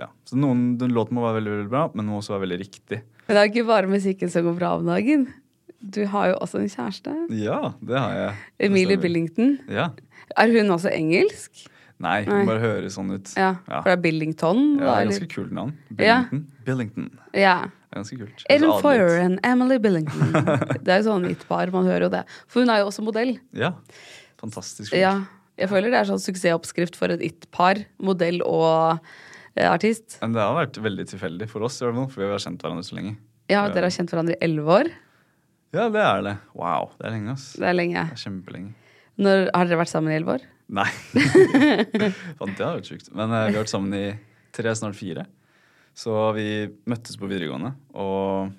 [0.00, 0.08] ja.
[0.28, 3.02] Så noen den låten må være veldig, veldig bra, men må også være veldig riktig.
[3.26, 5.26] Men det er ikke bare musikken som går bra om dagen.
[5.82, 7.12] Du har jo også en kjæreste.
[7.42, 8.34] Ja, det har jeg.
[8.68, 8.96] Emilie.
[9.02, 9.56] Billington.
[9.68, 9.90] Ja.
[10.38, 11.64] Er hun også engelsk?
[12.02, 12.38] Nei, Nei.
[12.40, 13.30] hun bare høres sånn ut.
[13.38, 13.52] Ja.
[13.68, 14.62] For det er Billington?
[14.80, 15.76] Ja, det er ganske kult navn.
[15.98, 16.22] Ja.
[16.30, 16.42] Billington.
[16.66, 17.10] Billington.
[17.34, 17.54] ja.
[17.92, 18.42] Det er ganske kult.
[18.48, 20.30] Ellen Foyer and Emily Billington.
[20.86, 22.22] Det er jo sånn mitt par, man hører jo det.
[22.48, 23.34] For hun er jo også modell.
[23.52, 23.74] Ja.
[24.40, 24.96] Fantastisk kult.
[24.96, 25.10] Ja,
[25.60, 27.82] jeg føler det er sånn suksessoppskrift for et it-par.
[28.00, 28.96] Modell og
[29.52, 30.16] eh, artist.
[30.22, 33.12] Men det har vært veldig tilfeldig for oss, for vi har kjent hverandre så lenge.
[33.52, 34.92] Ja, Dere har kjent hverandre i elleve år.
[35.72, 36.32] Ja, det er det.
[36.52, 37.52] Wow, det er lenge, ass.
[37.56, 38.00] Det er lenge.
[38.10, 38.74] Det er kjempelenge.
[39.24, 40.42] Når, har dere vært sammen i elleve år?
[40.72, 40.88] Nei.
[42.38, 43.08] Fant, det hadde vært sjukt.
[43.16, 44.02] Men eh, vi har vært sammen i
[44.52, 45.24] tre, snart fire.
[45.96, 46.46] Så vi
[46.88, 48.52] møttes på videregående, og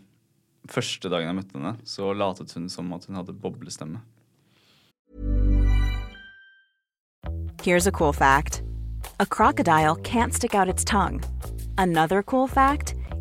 [0.70, 4.02] første dagen jeg møtte henne, så latet hun som at hun hadde boblestemme.
[7.62, 8.62] Here's a cool fact
[9.20, 11.22] a crocodile can't stick out its tongue.
[11.78, 12.96] Another cool fact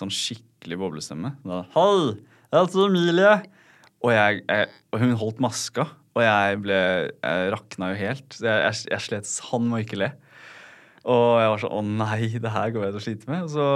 [0.00, 1.34] Sånn skikkelig boblestemme.
[1.44, 2.16] Da, Hei,
[2.50, 3.32] jeg heter Emilie.
[4.00, 5.84] Og, jeg, jeg, og hun holdt maska,
[6.16, 6.76] og jeg ble
[7.20, 8.26] Jeg rakna jo helt.
[8.32, 10.08] Så Jeg, jeg, jeg slet sann må ikke le.
[11.04, 13.44] Og jeg var sånn Å nei, det her går jeg til å slite med.
[13.46, 13.66] Og så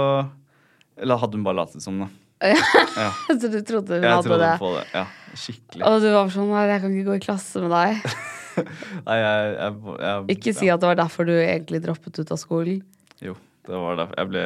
[1.05, 2.09] Eller hadde hun bare latet som, da.
[2.43, 3.09] Ja.
[3.31, 4.55] Så du trodde hun Jeg hadde trodde det?
[4.59, 4.83] på det.
[4.93, 5.05] Ja,
[5.39, 5.85] skikkelig.
[5.87, 8.09] Og du var sånn Nei, jeg kan ikke gå i klasse med deg.
[9.07, 12.41] Nei, jeg, jeg, jeg Ikke si at det var derfor du egentlig droppet ut av
[12.41, 12.81] skolen.
[13.23, 13.37] Jo,
[13.69, 14.19] det var derfor.
[14.19, 14.43] Jeg ble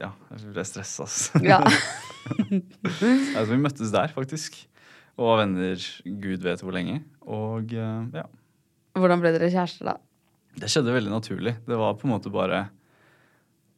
[0.00, 1.40] Ja, jeg ble stressa, altså.
[1.44, 1.60] Ja.
[3.36, 4.58] altså, vi møttes der, faktisk.
[5.14, 7.02] Og var venner gud vet hvor lenge.
[7.30, 8.24] Og eh, ja.
[8.98, 9.98] Hvordan ble dere kjærester, da?
[10.58, 11.56] Det skjedde veldig naturlig.
[11.66, 12.66] Det var på en måte bare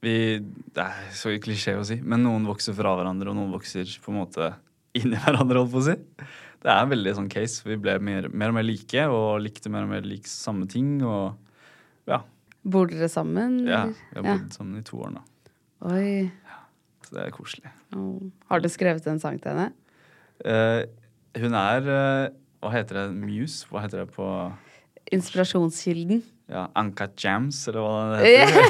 [0.05, 3.89] vi, Det er så klisjé å si, men noen vokser fra hverandre, og noen vokser
[4.03, 4.51] på en måte
[4.97, 5.97] inn i hverandre, holdt på å si.
[6.63, 7.65] Det er en veldig sånn case.
[7.67, 10.99] Vi ble mer, mer og mer like, og likte mer og mer like samme ting.
[11.05, 11.37] Og
[12.11, 12.23] ja.
[12.67, 13.61] Bor dere sammen?
[13.69, 15.25] ja vi har bodd sammen i to år nå.
[15.87, 16.27] Oi.
[17.07, 17.71] Så det er koselig.
[17.95, 18.19] Oh.
[18.51, 19.69] Har du skrevet en sang til henne?
[20.43, 20.83] Uh,
[21.39, 23.05] hun er uh, Hva heter det?
[23.17, 23.67] Muse?
[23.71, 24.27] Hva heter det på
[25.15, 26.25] Inspirasjonskilden?
[26.51, 28.67] ja, Anka Jams, eller hva det heter?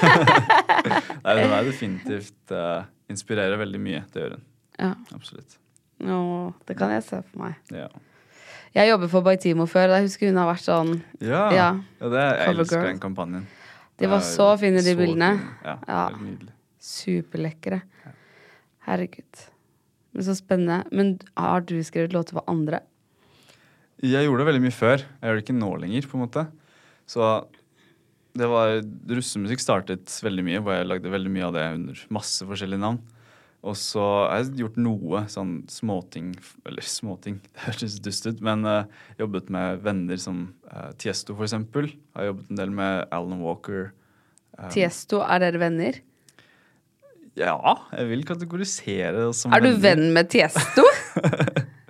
[1.24, 4.02] Nei, hun er definitivt uh, Inspirerer veldig mye.
[4.12, 4.44] Det gjør hun.
[4.80, 4.90] Ja.
[5.16, 5.56] Absolutt.
[6.04, 6.20] Å,
[6.68, 7.56] det kan jeg se for meg.
[7.72, 7.88] Ja.
[8.76, 10.90] Jeg jobber for Baitimo før, og jeg husker hun har vært sånn
[11.24, 11.68] Ja, Ja.
[12.00, 13.46] ja det, jeg elsker den kampanjen.
[13.96, 15.30] De var så fine, de så bildene.
[15.38, 15.54] fine.
[15.64, 16.02] Ja, Ja.
[16.20, 16.52] nydelig.
[16.86, 17.82] Superlekre.
[18.86, 19.46] Herregud.
[20.14, 20.84] Men så spennende.
[20.94, 22.84] Men har du skrevet låter for andre?
[24.04, 25.02] Jeg gjorde det veldig mye før.
[25.02, 26.46] Jeg gjør det ikke nå lenger, på en måte.
[27.08, 27.26] Så
[28.36, 32.46] det var Russemusikk startet veldig mye, hvor jeg lagde veldig mye av det under masse
[32.46, 33.00] forskjellige navn.
[33.66, 36.34] Og så har jeg gjort noe sånn småting
[36.68, 38.84] Eller småting, det hørtes dust ut, men uh,
[39.18, 41.90] jobbet med venner som uh, Tiesto, for eksempel.
[42.14, 43.90] Har jobbet en del med Alan Walker.
[44.58, 45.98] Um, Tiesto, er dere venner?
[47.36, 47.56] Ja,
[47.92, 50.84] jeg vil kategorisere det som Er du venn med Tiesto?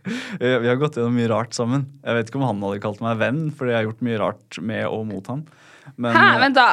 [0.06, 1.86] Vi har gått gjennom mye rart sammen.
[2.04, 4.58] Jeg vet ikke om han hadde kalt meg venn, fordi jeg har gjort mye rart
[4.62, 5.46] med og mot han.
[5.94, 6.66] Men, Hæ, vent da,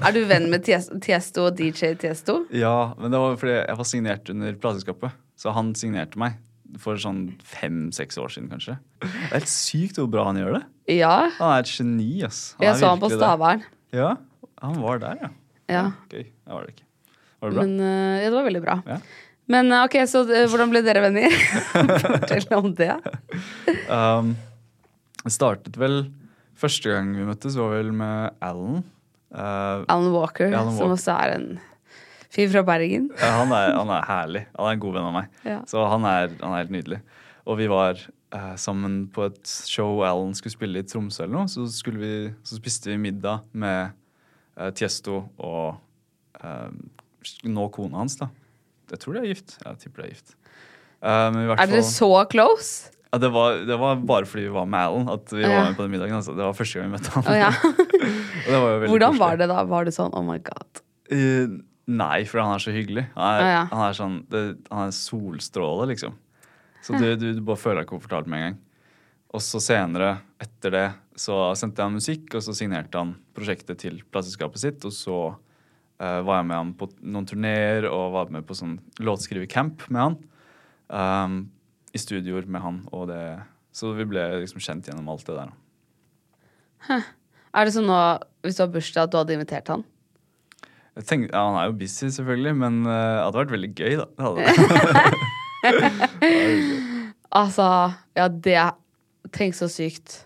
[0.00, 2.42] Er du venn med Tiesto og DJ Tiesto?
[2.52, 5.16] Ja, men det var fordi jeg var signert under plateselskapet.
[5.40, 6.38] Så han signerte meg
[6.80, 8.78] for sånn fem-seks år siden, kanskje.
[9.04, 10.62] Det er helt sykt hvor bra han gjør det.
[10.96, 11.14] Ja.
[11.38, 12.40] Han er et geni, ass.
[12.58, 13.12] Han Jeg så han på.
[13.12, 13.64] Stavern.
[13.94, 14.14] Ja,
[14.64, 15.30] han var der, ja.
[15.70, 15.84] Ja.
[16.10, 16.24] Gøy.
[16.24, 16.83] Det var det ikke.
[17.44, 17.66] Var det bra?
[17.66, 18.78] Men eh, ja, det var veldig bra.
[18.88, 18.98] Ja.
[19.52, 21.34] Men eh, ok, så eh, hvordan ble dere venner?
[22.04, 22.94] Fortell om det.
[23.90, 24.34] Um,
[25.28, 26.06] startet vel
[26.54, 28.84] Første gang vi møttes, var vel med Alan.
[29.34, 31.48] Uh, Alan Walker, Ja, Alan som også er en
[32.32, 33.08] fyr fra Bergen.
[33.18, 34.44] Ja, han, er, han er herlig.
[34.54, 35.34] Han er en god venn av meg.
[35.44, 35.58] Ja.
[35.68, 37.00] Så han er, han er helt nydelig.
[37.44, 38.00] Og vi var
[38.58, 41.50] sammen på et show Alan skulle spille i Tromsø eller noe.
[41.50, 41.66] Så,
[41.98, 42.14] vi,
[42.46, 43.98] så spiste vi middag med
[44.78, 45.74] Tiesto og
[47.44, 48.28] nå kona hans, da.
[48.92, 49.56] Jeg tror de er gift.
[49.64, 50.34] Jeg tipper de er gift.
[51.04, 52.90] Men i hvert Er dere fall- så close?
[53.14, 55.48] ja, det, var, det var bare fordi vi var med Alan at vi Ja.
[55.54, 56.16] var med på den middagen.
[56.16, 56.34] Altså.
[56.36, 57.24] Det var første gang vi møtte han.
[57.28, 57.50] Oh, ja.
[58.44, 59.20] Var Hvordan koselig.
[59.22, 59.62] var det da?
[59.64, 60.80] Var det sånn oh my god?
[61.12, 61.54] Uh,
[61.88, 63.06] nei, for han er så hyggelig.
[63.14, 66.12] Han er, oh, han er sånn det, Han er solstråle, liksom.
[66.84, 68.58] Så du, du, du bare føler deg komfortabel med en gang.
[69.34, 70.84] Og så senere, etter det,
[71.18, 74.84] så sendte jeg han musikk, og så signerte han prosjektet til plateselskapet sitt.
[74.84, 75.16] Og så
[76.04, 80.02] eh, var jeg med han på noen turneer og var med på sånn låtskrivercamp med
[80.02, 80.16] han.
[80.92, 81.36] Um,
[81.96, 83.22] I studioer med han, og det
[83.74, 85.50] Så vi ble liksom kjent gjennom alt det der.
[87.54, 87.98] Er det sånn nå,
[88.44, 89.82] hvis du har bursdag, at du hadde invitert han?
[90.94, 93.92] Jeg tenkte, ja, Han er jo busy, selvfølgelig, men eh, det hadde vært veldig gøy,
[93.98, 94.06] da.
[94.14, 94.52] Det hadde det.
[97.34, 97.64] Altså,
[98.14, 98.60] ja, det
[99.34, 100.20] Tenk så sykt.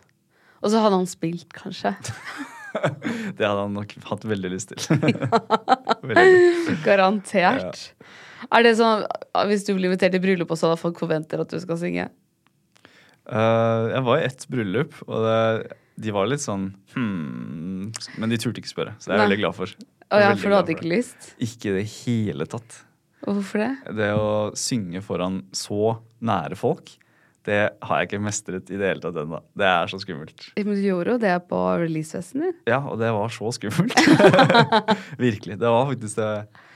[0.61, 1.95] Og så hadde han spilt, kanskje.
[3.39, 4.81] det hadde han nok hatt veldig lyst til.
[6.11, 6.79] veldig.
[6.87, 7.91] Garantert.
[8.49, 9.05] Er det sånn
[9.51, 12.09] hvis du blir invitert i bryllup også, da folk forventer at du skal synge?
[13.29, 18.39] Uh, jeg var i ett bryllup, og det, de var litt sånn hmm, Men de
[18.41, 19.27] turte ikke spørre, så det er jeg Nei.
[19.27, 19.75] veldig glad for.
[20.09, 20.95] Å ja, for du hadde ikke det.
[20.95, 21.33] lyst?
[21.45, 22.79] Ikke i det hele tatt.
[23.27, 23.73] Hvorfor det?
[23.99, 26.95] Det å synge foran så nære folk,
[27.49, 27.59] det
[27.89, 29.39] har jeg ikke mestret i det hele tatt ennå.
[29.57, 30.43] Det er så skummelt.
[30.59, 32.57] Men du gjorde jo det på releasefesten din.
[32.69, 33.97] Ja, og det var så skummelt.
[35.27, 35.57] Virkelig.
[35.63, 36.31] Det var faktisk det,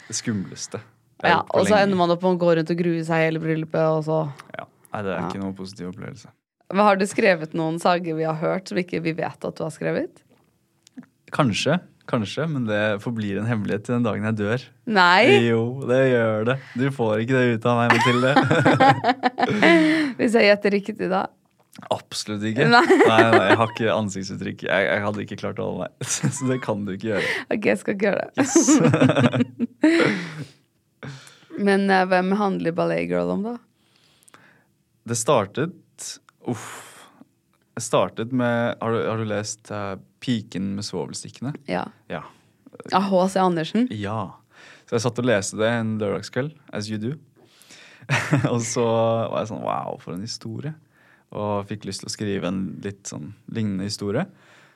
[0.09, 0.81] det skumleste.
[1.23, 3.43] Ja, og så ender man opp med å gå rundt og grue seg i hele
[3.43, 4.23] bryllupet, og så
[4.57, 4.65] Ja.
[4.93, 5.29] Nei, det er Ja.
[5.29, 6.29] ikke noen positiv opplevelse.
[6.73, 9.63] Men Har du skrevet noen sanger vi har hørt som ikke vi vet at du
[9.65, 10.23] har skrevet?
[11.33, 11.79] Kanskje,
[12.11, 14.61] kanskje, men det forblir en hemmelighet til den dagen jeg dør.
[14.91, 15.23] Nei!
[15.49, 16.57] Jo, det gjør det.
[16.79, 18.31] Du får ikke det ut av meg, Mathilde.
[20.19, 21.23] Hvis jeg gjetter riktig da.
[21.93, 22.67] Absolutt ikke.
[22.69, 22.85] Nei.
[22.85, 24.61] Nei, nei, jeg har ikke ansiktsuttrykk.
[24.69, 25.93] Jeg, jeg hadde ikke klart å holde meg.
[26.37, 27.29] Så det kan du ikke gjøre.
[27.55, 28.33] Ok, jeg skal ikke gjøre det.
[31.69, 33.55] Men uh, hvem handler Ballet Girl om, da?
[35.09, 35.75] Det startet
[36.51, 36.69] Uff.
[37.75, 41.57] Det startet med Har du, har du lest eh, 'Piken med svovelstikkene'?
[41.67, 41.89] Ja.
[42.09, 42.23] Ja.
[42.95, 43.41] Av H.C.
[43.43, 43.89] Andersen?
[43.91, 44.39] Ja.
[44.87, 47.17] Så jeg satt og leste det en lørdagskveld, as you do.
[48.53, 50.75] og så var jeg sånn wow, for en historie.
[51.33, 54.27] Og fikk lyst til å skrive en litt sånn lignende historie.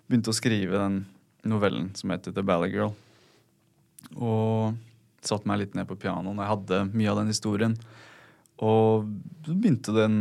[0.06, 1.02] Begynte å skrive den
[1.46, 2.94] novellen som heter The Ballet Girl.
[4.16, 4.76] Og
[5.26, 6.38] satte meg litt ned på pianoen.
[6.40, 7.76] Jeg hadde mye av den historien.
[8.64, 9.08] Og
[9.44, 10.18] så begynte den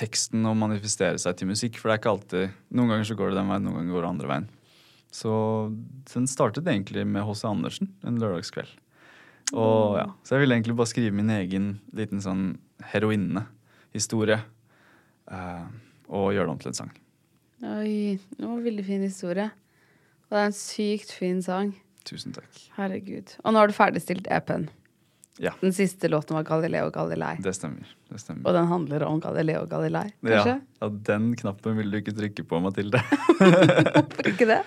[0.00, 1.76] teksten å manifestere seg til musikk.
[1.80, 4.06] For det er ikke alltid Noen ganger så går det den veien, noen ganger går
[4.06, 4.48] det andre veien.
[5.10, 5.32] Så
[6.12, 7.42] den startet egentlig med H.C.
[7.48, 8.72] Andersen en lørdagskveld.
[9.58, 12.44] Og ja, Så jeg ville egentlig bare skrive min egen liten sånn
[12.92, 14.40] heroinnehistorie.
[15.30, 15.64] eh,
[16.10, 16.92] og gjøre det om til en sang.
[17.62, 19.50] Oi, det var en veldig fin historie.
[20.26, 21.74] Og det er en sykt fin sang.
[22.08, 22.48] Tusen takk.
[22.78, 23.34] Herregud.
[23.44, 24.68] Og nå har du ferdigstilt EP-en.
[25.40, 25.54] Ja.
[25.60, 27.38] Den siste låten var Galileo Galilei.
[27.40, 27.88] Det stemmer.
[28.10, 28.44] det stemmer.
[28.44, 30.58] Og den handler om Galileo Galilei, kanskje?
[30.60, 33.00] ja, den knappen vil du ikke trykke på, Mathilde.
[33.40, 34.60] Hvorfor ikke det?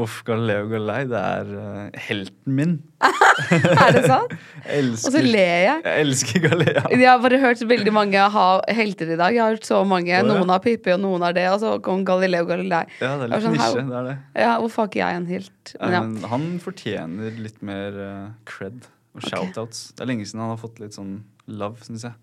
[0.00, 2.78] Uff, Galileo Galilei, det er uh, helten min.
[3.42, 4.32] Er det sant?
[4.78, 5.82] Elsker, Og så ler jeg.
[5.84, 6.84] Jeg elsker Galileo.
[6.88, 9.36] Jeg har bare hørt veldig mange ha helter i dag.
[9.36, 10.12] Jeg har hørt så mange.
[10.12, 10.22] ja.
[10.24, 11.46] Noen har Pippi, og noen har det.
[11.52, 12.84] Og så kom Galileo Galilei.
[13.00, 13.84] Ja, det er litt sånn, nisje.
[13.90, 14.16] Det er det.
[14.46, 15.76] Ja, hvorfor har ikke jeg en helt?
[15.76, 16.02] Men ja.
[16.06, 19.90] men han fortjener litt mer uh, cred og shoutouts.
[19.92, 21.16] Det er lenge siden han har fått litt sånn
[21.50, 22.16] love, syns jeg.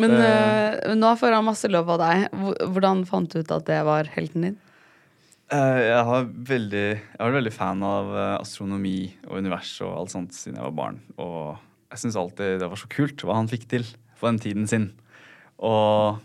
[0.00, 2.26] Men øh, nå får han masse lov av deg.
[2.68, 4.58] Hvordan fant du ut at det var helten din?
[5.46, 10.36] Uh, jeg, har veldig, jeg var veldig fan av astronomi og univers og alt sånt
[10.36, 11.00] siden jeg var barn.
[11.22, 11.54] Og
[11.94, 13.86] jeg syns alltid det var så kult hva han fikk til
[14.18, 14.90] på den tiden sin.
[15.56, 16.18] Og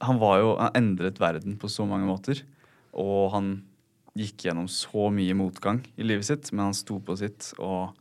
[0.00, 2.42] han var jo Han endret verden på så mange måter.
[2.92, 3.50] Og han
[4.18, 7.52] gikk gjennom så mye motgang i livet sitt, men han sto på sitt.
[7.58, 7.94] Og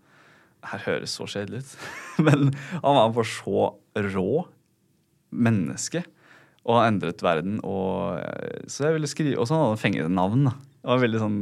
[0.67, 1.75] her høres så kjedelig ut,
[2.27, 2.49] men
[2.83, 3.69] han var bare så
[4.09, 4.29] rå
[5.29, 6.03] menneske.
[6.67, 7.57] Og har endret verden.
[7.65, 10.43] Og, eh, så jeg ville skrive, og så hadde han fenget navn.
[10.49, 10.53] da.
[10.83, 11.37] Det var veldig sånn,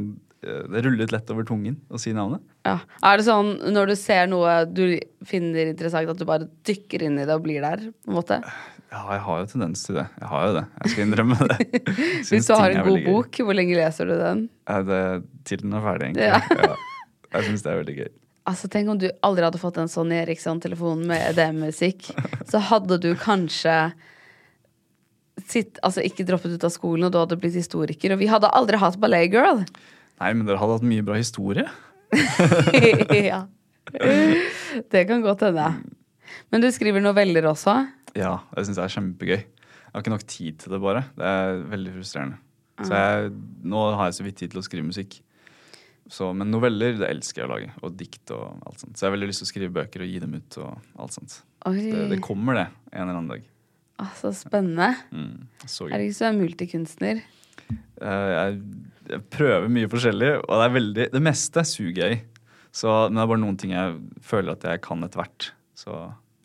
[0.46, 2.40] eh, det rullet lett over tungen å si navnet.
[2.64, 2.78] Ja.
[3.04, 7.18] Er det sånn når du ser noe du finner interessant, at du bare dykker inn
[7.18, 7.88] i det og blir der?
[7.90, 8.40] på en måte?
[8.88, 10.06] Ja, jeg har jo tendens til det.
[10.16, 10.64] Jeg har jo det.
[10.80, 11.58] Jeg skal innrømme det.
[12.30, 13.04] Hvis du har en god gøy.
[13.10, 14.46] bok, hvor lenge leser du den?
[14.70, 15.02] Ja, det,
[15.44, 16.30] til den er ferdig, egentlig.
[16.30, 16.40] Ja.
[16.56, 16.78] Ja.
[17.34, 18.10] Jeg syns det er veldig gøy.
[18.48, 22.08] Altså Tenk om du aldri hadde fått en sånn Eriksson-telefon med EDM-musikk.
[22.48, 23.74] Så hadde du kanskje
[25.48, 28.14] sitt, altså ikke droppet ut av skolen, og du hadde blitt historiker.
[28.14, 29.62] Og vi hadde aldri hatt Ballet Girl.
[30.18, 31.68] Nei, men dere hadde hatt mye bra historie.
[33.30, 33.44] ja.
[34.88, 35.68] Det kan godt hende.
[36.52, 37.76] Men du skriver noveller også?
[38.18, 39.38] Ja, det syns jeg er kjempegøy.
[39.38, 41.06] Jeg har ikke nok tid til det, bare.
[41.16, 42.40] Det er veldig frustrerende.
[42.78, 43.30] Så jeg,
[43.66, 45.18] nå har jeg så vidt tid til å skrive musikk.
[46.08, 47.70] Så, men noveller det elsker jeg å lage.
[47.84, 48.96] Og dikt og alt sånt.
[48.96, 50.58] Så jeg har veldig lyst til å skrive bøker og gi dem ut.
[50.62, 51.34] og alt sånt.
[51.42, 53.42] Så Det, det kommer, det, en eller annen dag.
[53.98, 54.94] ah, så spennende.
[55.12, 55.98] Mm, så gøy.
[56.06, 57.20] ikke så er multikunstner.
[58.00, 58.56] Uh, jeg,
[59.10, 62.20] jeg prøver mye forskjellig, og det er veldig Det meste suger jeg i.
[62.78, 65.50] Men det er bare noen ting jeg føler at jeg kan etter hvert.
[65.76, 65.94] Så,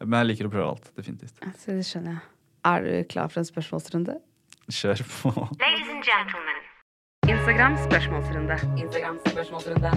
[0.03, 0.91] men jeg liker å prøve alt.
[0.97, 1.39] Definitivt.
[1.43, 2.23] Ja, Så det skjønner jeg.
[2.65, 4.17] Er du klar for en spørsmålsrunde?
[4.71, 5.33] Kjør på.
[5.59, 6.62] Ladies and gentlemen,
[7.29, 8.55] Instagram spørsmålsrunde.
[8.77, 9.91] Instagram spørsmålsrunde.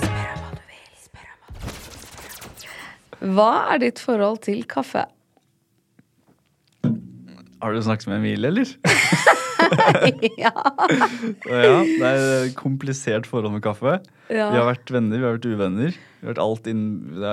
[0.00, 0.88] Spør om hva du vil.
[1.04, 1.60] Spør om hva du
[3.20, 3.34] vil.
[3.36, 5.04] Hva er ditt forhold til kaffe?
[7.62, 8.74] Har du snakket med Emilie, eller?
[10.44, 10.50] ja.
[11.46, 13.98] Ja, det er et komplisert forhold med kaffe.
[14.30, 14.48] Ja.
[14.52, 15.94] Vi har vært venner, vi har vært uvenner.
[16.20, 16.82] Vi har vært alt in,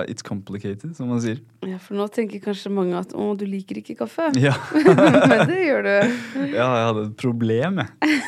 [0.08, 1.42] It's complicated, som man sier.
[1.68, 4.30] ja, for nå tenker kanskje mange at å, du liker ikke kaffe.
[4.48, 4.54] Ja,
[5.30, 5.96] Men det gjør du.
[6.54, 8.22] ja jeg hadde et problem, jeg.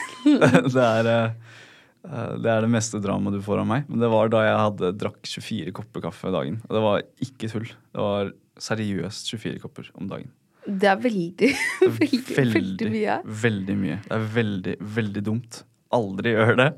[0.70, 3.88] Det er, eh, det er det meste dramaet du får av meg.
[3.89, 6.60] Men det var da jeg hadde drakk 24 kopper kaffe dagen.
[6.68, 7.70] Og det var ikke tull.
[7.70, 10.30] Det var seriøst 24 kopper om dagen.
[10.66, 11.51] Det er veldig,
[11.99, 13.20] veldig, veldig mye.
[13.43, 13.99] Veldig mye.
[14.05, 15.62] Det er veldig, veldig dumt.
[15.95, 16.70] Aldri gjør det.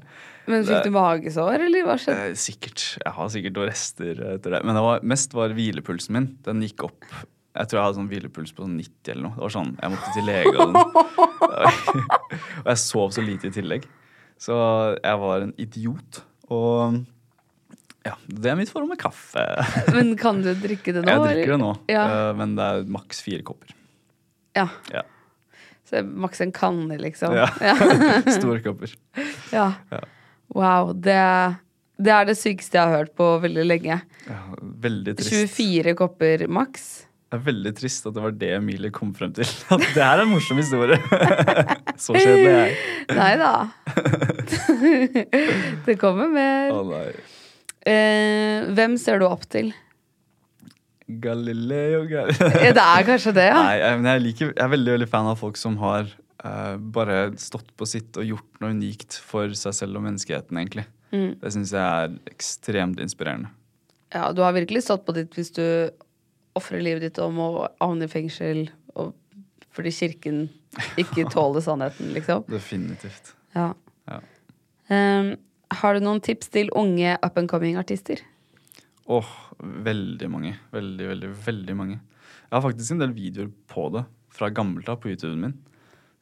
[0.50, 2.32] Men fikk du magesår, eller hva skjedde?
[2.32, 2.86] Eh, sikkert.
[3.02, 4.62] Jeg har sikkert noen rester etter det.
[4.68, 6.28] Men det var, mest var hvilepulsen min.
[6.46, 7.08] Den gikk opp.
[7.52, 9.36] Jeg tror jeg hadde sånn hvilepuls på sånn 90 eller noe.
[9.36, 10.54] Det var sånn, Jeg måtte til lege.
[10.56, 12.06] Og, sånn.
[12.64, 13.88] og jeg sov så lite i tillegg.
[14.42, 14.56] Så
[14.98, 16.24] jeg var en idiot.
[16.52, 17.02] Og
[18.08, 19.43] ja, det er mitt forhold med kaffe.
[19.95, 21.12] Men kan du drikke det nå?
[21.12, 22.06] Jeg drikker det nå, Ja.
[22.10, 23.74] eh, men det er maks fire kopper.
[24.58, 24.68] ja.
[24.93, 25.04] Ja.
[25.86, 27.34] Så det er maks en kanne, liksom.
[27.36, 27.49] Ja.
[27.60, 27.76] Ja.
[28.39, 28.93] Store kopper.
[29.52, 29.66] ja.
[30.56, 30.93] Wow.
[30.95, 31.18] Det,
[31.99, 33.97] det er det sykeste jeg har hørt på veldig lenge.
[34.30, 34.38] Ja,
[34.88, 35.58] veldig trist.
[35.60, 36.86] 24 kopper maks.
[37.32, 39.47] Det er veldig trist at det var det Emilie kom frem til.
[39.72, 40.97] At det her er en morsom historie.
[41.95, 42.80] Så kjedelig er jeg.
[43.16, 43.52] Nei da.
[45.86, 46.72] det kommer mer.
[46.76, 47.06] Å nei.
[47.88, 49.72] Eh, hvem ser du opp til?
[51.22, 52.50] Galileo Galileo.
[52.78, 53.62] Det er kanskje det, ja.
[53.66, 56.08] Nei, men jeg, liker, jeg er veldig veldig fan av folk som har
[56.46, 60.86] uh, bare stått på sitt og gjort noe unikt for seg selv og menneskeheten, egentlig.
[61.12, 61.34] Mm.
[61.42, 63.52] Det syns jeg er ekstremt inspirerende.
[64.12, 65.66] Ja, du har virkelig stått på ditt hvis du
[66.58, 68.66] ofrer livet ditt om å havne i fengsel
[69.00, 69.14] og,
[69.72, 70.42] fordi kirken
[71.00, 72.46] ikke tåler sannheten, liksom.
[72.52, 73.34] Definitivt.
[73.56, 73.72] Ja.
[74.08, 74.20] Ja.
[74.92, 75.36] Um,
[75.80, 78.19] har du noen tips til unge up and coming artister?
[79.11, 80.55] Åh, veldig mange.
[80.74, 81.97] Veldig, veldig, veldig mange.
[81.97, 85.59] Jeg har faktisk en del videoer på det fra gammelt av på YouTuben min.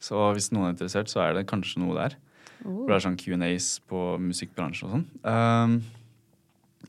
[0.00, 2.16] Så hvis noen er interessert, så er det kanskje noe der.
[2.60, 5.06] For det er sånn Q&As på musikkbransjen og sånn.
[5.24, 5.78] Um,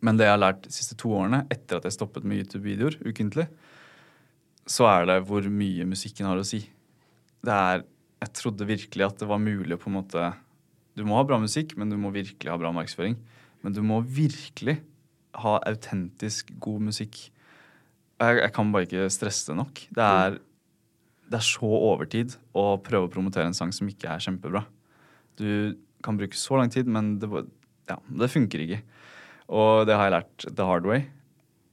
[0.01, 2.97] men det jeg har lært de siste to årene, etter at jeg stoppet med YouTube-videoer
[3.05, 3.47] ukentlig,
[4.69, 6.63] så er det hvor mye musikken har å si.
[7.41, 7.87] Det er
[8.21, 10.27] Jeg trodde virkelig at det var mulig å på en måte
[11.01, 13.15] Du må ha bra musikk, men du må virkelig ha bra markedsføring.
[13.65, 14.77] Men du må virkelig
[15.41, 17.17] ha autentisk god musikk.
[18.21, 19.81] Jeg, jeg kan bare ikke stresse det nok.
[19.97, 20.37] Det er,
[21.25, 24.61] det er så overtid å prøve å promotere en sang som ikke er kjempebra.
[25.41, 25.73] Du
[26.05, 27.31] kan bruke så lang tid, men det,
[27.89, 28.81] ja, det funker ikke.
[29.51, 31.07] Og det har jeg lært the hard way.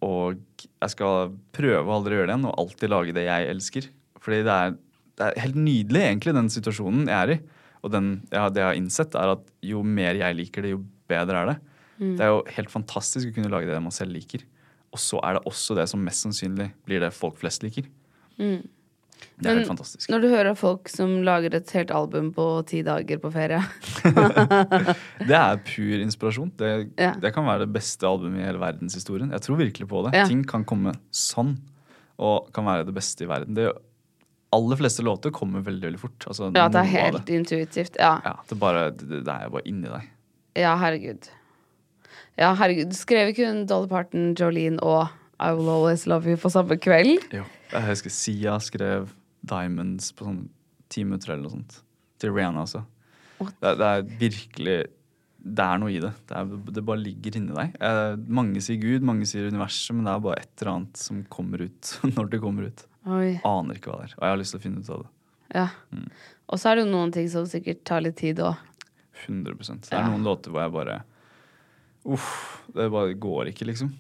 [0.05, 3.93] Og jeg skal prøve å aldri gjøre det igjen, og alltid lage det jeg elsker.
[4.25, 4.77] Fordi det er,
[5.19, 7.41] det er helt nydelig, egentlig, den situasjonen jeg er i.
[7.83, 10.83] Og den, ja, det jeg har innsett, er at jo mer jeg liker det, jo
[11.09, 11.59] bedre er det.
[11.99, 14.45] Det er jo helt fantastisk å kunne lage det man selv liker.
[14.95, 17.89] Og så er det også det som mest sannsynlig blir det folk flest liker.
[18.39, 20.07] Det er Men helt fantastisk.
[20.11, 23.59] Når du hører folk som lager et helt album på ti dager på ferie
[25.29, 26.53] Det er pur inspirasjon.
[26.59, 27.13] Det, Ja.
[27.19, 29.31] det kan være det beste albumet i hele verdenshistorien.
[29.35, 30.15] Jeg tror virkelig på det.
[30.19, 30.27] Ja.
[30.31, 31.57] Ting kan komme sånn,
[32.19, 33.55] og kan være det beste i verden.
[33.59, 33.73] Det
[34.55, 36.25] aller fleste låter kommer veldig veldig fort.
[36.31, 37.35] Altså, Ja, det er helt det.
[37.37, 37.97] intuitivt.
[38.01, 38.15] Ja.
[38.25, 40.09] Ja, det, bare, det, det er bare inni deg.
[40.57, 41.29] ja, herregud.
[42.39, 42.93] Ja, herregud.
[42.95, 45.09] Skrev ikke hun Dolly Parton, Jolene og
[45.43, 47.19] I Will Always Love You på samme kveld?
[47.35, 47.45] Jo.
[47.73, 49.11] Jeg husker Sia skrev
[49.49, 50.45] Diamonds på sånn
[50.91, 51.81] ti minutter eller noe sånt.
[52.23, 52.85] Til Rihanna også.
[53.39, 54.79] Det, det er virkelig
[55.49, 56.11] Det er noe i det.
[56.27, 57.77] Det, er, det bare ligger inni deg.
[57.81, 61.21] Eh, mange sier Gud, mange sier universet, men det er bare et eller annet som
[61.31, 62.83] kommer ut når det kommer ut.
[63.09, 63.39] Oi.
[63.49, 64.17] Aner ikke hva det er.
[64.19, 65.11] Og jeg har lyst til å finne ut av det.
[65.57, 65.67] Ja.
[65.95, 66.09] Mm.
[66.49, 68.59] Og så er det jo noen ting som sikkert tar litt tid òg.
[69.25, 70.09] 100 Det er Ja.
[70.09, 71.03] noen låter hvor jeg bare
[72.07, 72.63] Uff.
[72.73, 73.91] Det bare går ikke, liksom.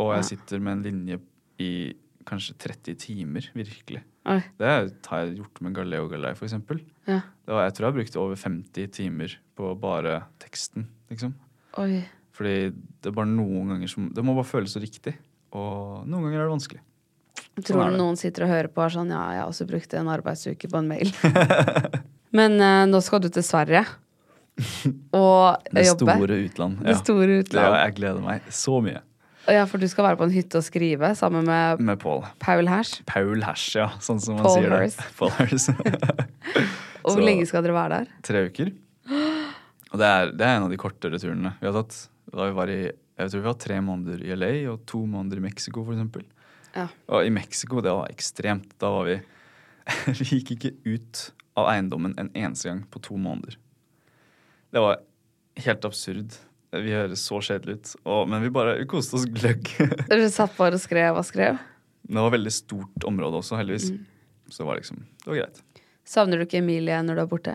[0.00, 1.20] Og jeg sitter med en linje
[1.62, 1.94] i
[2.26, 4.02] kanskje 30 timer, virkelig.
[4.26, 4.40] Oi.
[4.58, 4.66] Det
[5.06, 6.80] har jeg gjort med Galileo Galilei, for eksempel.
[7.06, 7.20] Ja.
[7.46, 11.34] Det var, jeg tror jeg brukte over 50 timer på bare teksten, liksom.
[11.78, 12.02] Oi.
[12.34, 15.14] Fordi det er bare noen ganger som Det må bare føles så riktig.
[15.54, 16.80] Og noen ganger er det vanskelig.
[17.62, 19.66] Tror er du noen sitter og hører på og er sånn Ja, jeg har også
[19.70, 21.12] brukt en arbeidsuke på en mail.
[22.38, 23.84] Men uh, nå skal du til Sverige
[25.14, 26.14] og Det jobbe.
[26.14, 26.78] store utland.
[26.86, 29.00] Det store Ja, jeg gleder meg så mye.
[29.50, 32.22] Ja, for du skal være på en hytte og skrive sammen med Med Paul.
[32.40, 33.02] Paul Hash.
[33.06, 33.90] Paul Hash, ja.
[34.00, 35.06] Sånn som man Paul sier det.
[35.18, 35.68] Paul Hers.
[37.04, 38.12] Og Så- hvor lenge skal dere være der?
[38.24, 38.70] Tre uker.
[39.92, 41.98] Og det er, det er en av de kortere turene vi har tatt.
[42.32, 45.38] Da vi var i, jeg tror vi var tre måneder i LA og to måneder
[45.38, 46.24] i Mexico, for eksempel.
[46.74, 46.88] Ja.
[47.08, 48.74] Og i Mexico, det var ekstremt.
[48.82, 49.18] Da var vi
[50.18, 51.26] Vi gikk ikke ut
[51.60, 53.58] av eiendommen en eneste gang på to måneder.
[54.74, 55.02] Det var
[55.66, 56.34] helt absurd.
[56.74, 57.92] Vi høres så kjedelige ut.
[58.02, 59.70] Og, men vi bare vi koste oss gløgg.
[60.10, 61.60] Dere satt bare og skrev og skrev.
[62.02, 63.92] det var veldig stort område også, heldigvis.
[63.94, 64.02] Mm.
[64.48, 65.62] Så det var liksom Det var greit.
[66.04, 67.54] Savner du ikke Emilie når du er borte?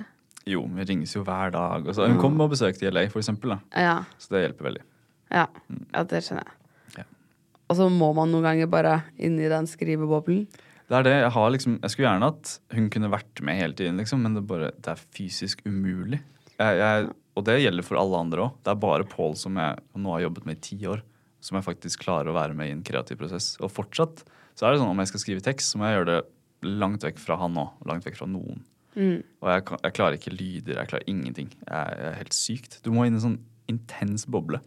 [0.50, 1.86] Jo, vi ringes jo hver dag.
[1.86, 3.54] Hun kom og besøkte i LA, for eksempel.
[3.54, 3.84] Da.
[3.84, 3.98] Ja.
[4.18, 4.86] Så det hjelper veldig.
[5.30, 5.46] Ja,
[5.94, 6.59] ja det skjønner jeg.
[7.70, 10.48] Og så må man noen ganger bare inn i den skriveboblen.
[10.90, 13.78] Det er det, Jeg har liksom, jeg skulle gjerne at hun kunne vært med hele
[13.78, 16.18] tiden, liksom, men det, bare, det er fysisk umulig.
[16.58, 18.56] Jeg, jeg, og det gjelder for alle andre òg.
[18.66, 21.04] Det er bare Paul som jeg nå har jobbet med i ti år,
[21.46, 23.54] som jeg faktisk klarer å være med i en kreativ prosess.
[23.62, 24.26] Og fortsatt
[24.58, 27.06] så er det sånn om jeg skal skrive tekst, så må jeg gjøre det langt
[27.06, 27.70] vekk fra han òg.
[27.88, 28.66] Langt vekk fra noen.
[29.40, 31.54] Og jeg, jeg klarer ikke lyder, jeg klarer ingenting.
[31.62, 32.80] Jeg, jeg er helt sykt.
[32.84, 33.40] Du må inn i en sånn
[33.70, 34.60] intens boble.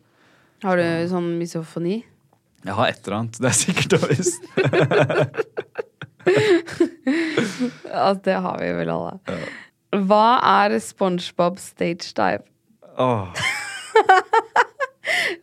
[0.62, 1.98] Har du sånn misofoni?
[2.62, 3.34] Jeg har et eller annet.
[3.42, 4.42] Det er sikkert og visst.
[7.90, 9.12] altså, det har vi vel alle.
[10.06, 10.26] Hva
[10.62, 12.42] er SpongeBob stage dive?
[13.02, 13.26] Åh,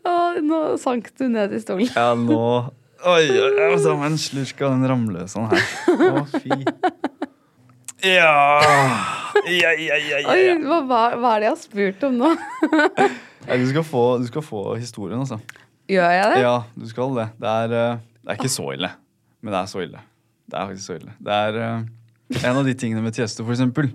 [0.09, 1.89] Åh, nå sank du ned i stolen.
[1.95, 2.39] ja, nå
[2.99, 5.61] Oi, oi, ta meg en slurk av den ramle sånn her.
[5.88, 6.51] Å, fy.
[8.03, 8.59] Ja.
[9.47, 10.55] Ja, ja, ja, ja, Oi, ja.
[10.65, 10.84] hva,
[11.15, 12.30] hva, er det jeg har spurt om nå?
[13.47, 15.39] Ja, Du skal, få, du skal få historien, altså.
[15.90, 16.42] Gjør jeg det?
[16.44, 17.26] Ja, du skal det.
[17.42, 18.92] Det er, eh, det er ikke så ille,
[19.42, 20.02] men det er så ille.
[20.46, 21.14] Det er faktisk så ille.
[21.26, 23.90] Det er eh, en av de tingene med Tiesto, for eksempel.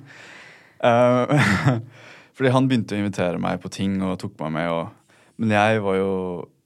[0.82, 1.44] Eh,
[2.34, 4.72] fordi han begynte å invitere meg på ting og tok meg med.
[4.74, 6.10] Og, men jeg var jo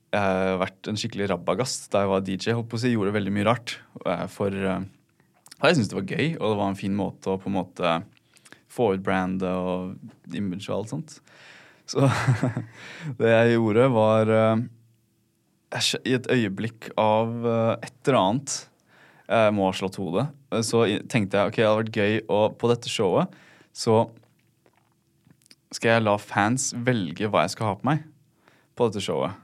[0.09, 2.55] Jeg har vært en skikkelig rabagast da jeg var DJ.
[2.57, 3.75] Holdt på å si, Gjorde veldig mye rart.
[4.33, 7.59] For jeg syntes det var gøy, og det var en fin måte å på en
[7.59, 7.93] måte
[8.73, 11.19] få ut brandet og image og alt sånt.
[11.85, 12.09] Så
[13.21, 14.33] det jeg gjorde, var
[15.77, 18.55] I et øyeblikk av eh, et eller annet
[19.29, 20.29] Jeg må ha slått hodet.
[20.55, 23.35] eh, Så tenkte jeg ok, det hadde vært gøy, og på dette showet
[23.77, 24.07] så
[25.77, 28.01] skal jeg la fans velge hva jeg skal ha på meg
[28.79, 29.37] på dette showet.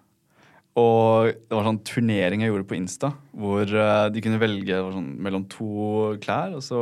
[0.80, 5.10] Og det var sånn turnering jeg gjorde på Insta, hvor eh, de kunne velge sånn,
[5.22, 6.56] mellom to klær.
[6.56, 6.80] Og så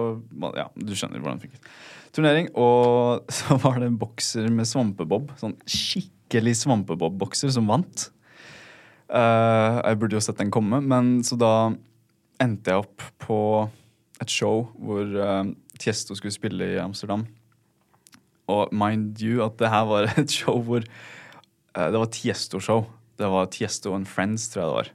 [0.56, 1.68] Ja, du skjønner hvordan det funket.
[2.14, 5.34] Turnering, og så var det en bokser med svampebob.
[5.40, 8.06] Sånn skikkelig svampebob-bokser som vant.
[9.10, 11.52] Eh, jeg burde jo sett den komme, men så da
[12.42, 13.38] endte jeg opp på
[14.22, 15.44] et show hvor uh,
[15.80, 17.26] Tiesto skulle spille i Amsterdam.
[18.50, 22.86] Og mind you at det her var et show hvor uh, Det var Tiesto-show.
[23.18, 24.88] Det var Tiesto and Friends, tror jeg det var.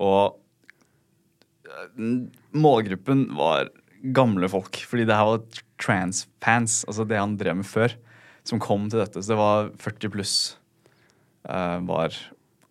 [0.00, 0.36] Og
[2.56, 3.70] målgruppen var
[4.16, 4.80] gamle folk.
[4.88, 7.94] Fordi det her var trans-fans, altså det han drev med før,
[8.48, 9.20] som kom til dette.
[9.22, 10.36] Så det var 40 pluss
[11.86, 12.14] var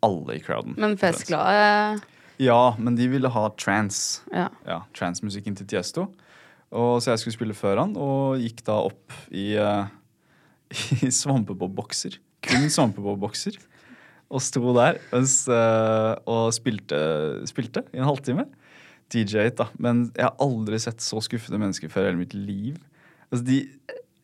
[0.06, 0.76] alle i crowden.
[0.80, 2.00] Men festglade
[2.40, 4.22] Ja, men de ville ha trans.
[4.32, 4.48] Ja.
[4.68, 6.08] Ja, Transmusikken til Tiesto.
[6.72, 9.90] Og Så jeg skulle spille før han, og gikk da opp i, uh,
[11.06, 12.20] i svampebob-bokser.
[12.46, 13.58] Kun svampebob-bokser.
[14.30, 17.00] Og sto der mens, uh, og spilte,
[17.50, 18.46] spilte i en halvtime.
[19.10, 19.72] DJ-et, da.
[19.82, 22.78] Men jeg har aldri sett så skuffede mennesker før i hele mitt liv.
[23.32, 23.64] Altså, de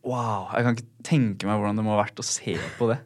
[0.05, 0.51] Wow!
[0.53, 2.99] Jeg kan ikke tenke meg hvordan det må ha vært å se på det.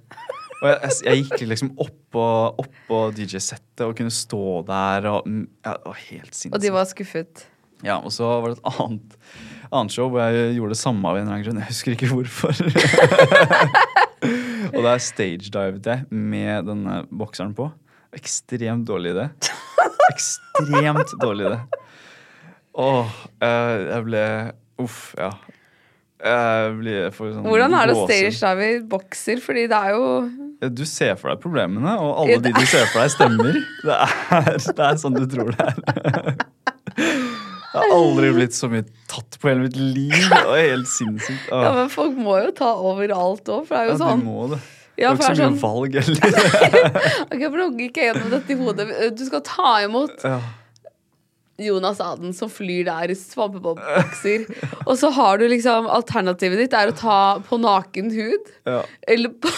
[0.60, 2.26] Og jeg, jeg, gikk liksom oppå
[2.60, 6.58] opp på DJ-settet og kunne stå der og mm, ja, Det var helt sinnssykt.
[6.58, 7.46] Og de var skuffet.
[7.86, 9.16] Ja, og så var det et annet,
[9.70, 11.62] annet show hvor jeg gjorde det samme av en eller annen grunn.
[11.64, 12.60] Jeg husker ikke hvorfor.
[14.76, 17.70] og der stagedivet jeg med denne bokseren på.
[18.20, 19.30] Ekstremt dårlig idé.
[20.10, 21.62] Ekstremt dårlig idé.
[22.80, 24.26] Åh, jeg, jeg ble
[24.80, 25.32] Uff, ja.
[26.20, 29.40] Jeg blir for sånn Hvordan er det å stage dive i bokser?
[29.44, 30.08] Fordi det er jo
[30.60, 33.60] Du ser for deg problemene, og alle de du ser for deg, stemmer.
[33.86, 36.34] Det er, det er sånn du tror det er.
[37.70, 40.12] Jeg har aldri blitt så mye tatt på hele mitt liv.
[40.18, 41.46] Det var helt sinnssykt.
[41.54, 44.20] Åh, Ja, men folk må jo ta overalt òg, for det er ja, sånn.
[44.20, 44.60] de sånn må det.
[45.00, 46.24] Det Ja, var for ikke så er mye sånn valg heller.
[47.32, 48.88] Ok, for Nå gikk jeg gjennom dette i hodet.
[49.16, 50.40] Du skal ta imot Ja.
[51.60, 54.46] Jonas Aden som flyr der i svampebobbokser.
[54.86, 58.52] Og så har du liksom Alternativet ditt er å ta på naken hud.
[58.70, 58.82] Ja.
[59.08, 59.52] Eller på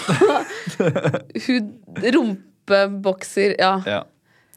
[1.47, 1.73] hud
[2.17, 3.57] rumpebokser.
[3.59, 3.73] Ja.
[3.85, 4.03] Ja.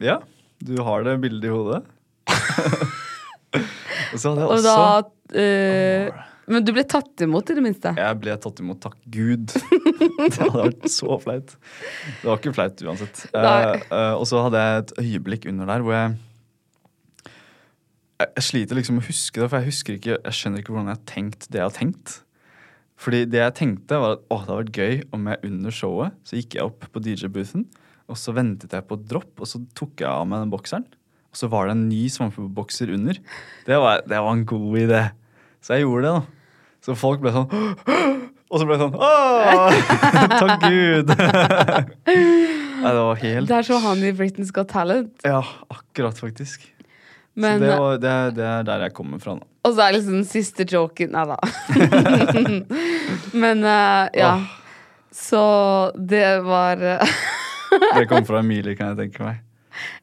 [0.03, 0.20] ja,
[0.64, 1.82] du har det bildet i hodet.
[4.14, 7.64] Og så hadde jeg Og også da eh, Men du ble tatt imot, i det
[7.64, 7.95] minste.
[7.99, 9.55] Jeg ble tatt imot, takk Gud.
[10.20, 11.55] Det hadde vært så flaut.
[12.20, 13.24] Det var ikke flaut uansett.
[13.32, 16.14] Uh, eh, og så hadde jeg et øyeblikk under der hvor jeg
[18.20, 20.74] jeg, jeg sliter liksom med å huske det, for jeg husker ikke, jeg skjønner ikke
[20.74, 22.18] hvordan jeg har tenkt det jeg har tenkt.
[23.04, 26.20] Fordi det jeg tenkte, var at åh, det hadde vært gøy om jeg under showet
[26.28, 27.66] så gikk jeg opp på DJ-boothen,
[28.04, 30.86] og så ventet jeg på dropp, og så tok jeg av meg den bokseren.
[31.34, 33.18] Og så var det en ny svampebokser under.
[33.66, 35.00] Det var, det var en god idé.
[35.64, 36.78] Så jeg gjorde det, da.
[36.84, 37.48] Så folk ble sånn
[38.52, 39.78] Og så ble det sånn Åh!
[40.36, 41.08] Takk Gud!
[42.84, 45.14] Nei, det var helt Det er så han i Britain's Got Talent.
[45.24, 45.40] Ja,
[45.72, 46.68] akkurat, faktisk.
[47.35, 49.47] Men, så det, var, det, det er der jeg kommer fra nå.
[49.64, 51.39] Og så er liksom den siste joken Nei da.
[53.45, 54.35] Men uh, ja.
[54.37, 54.61] Oh.
[55.14, 55.43] Så
[55.95, 57.14] det var eh,
[57.97, 59.39] Det kom fra Emilie, kan jeg tenke meg.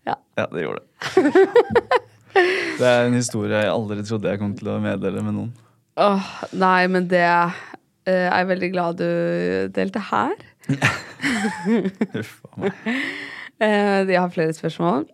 [0.08, 0.16] Ja.
[0.52, 2.00] det gjorde det.
[2.80, 5.52] Det er en historie jeg aldri trodde jeg kom til å meddele med noen.
[6.00, 7.60] Åh, Nei, men det uh,
[8.08, 9.10] er jeg veldig glad du
[9.76, 10.36] delte her.
[12.16, 12.86] Huff a meg.
[13.62, 15.10] Uh, jeg har flere spørsmål.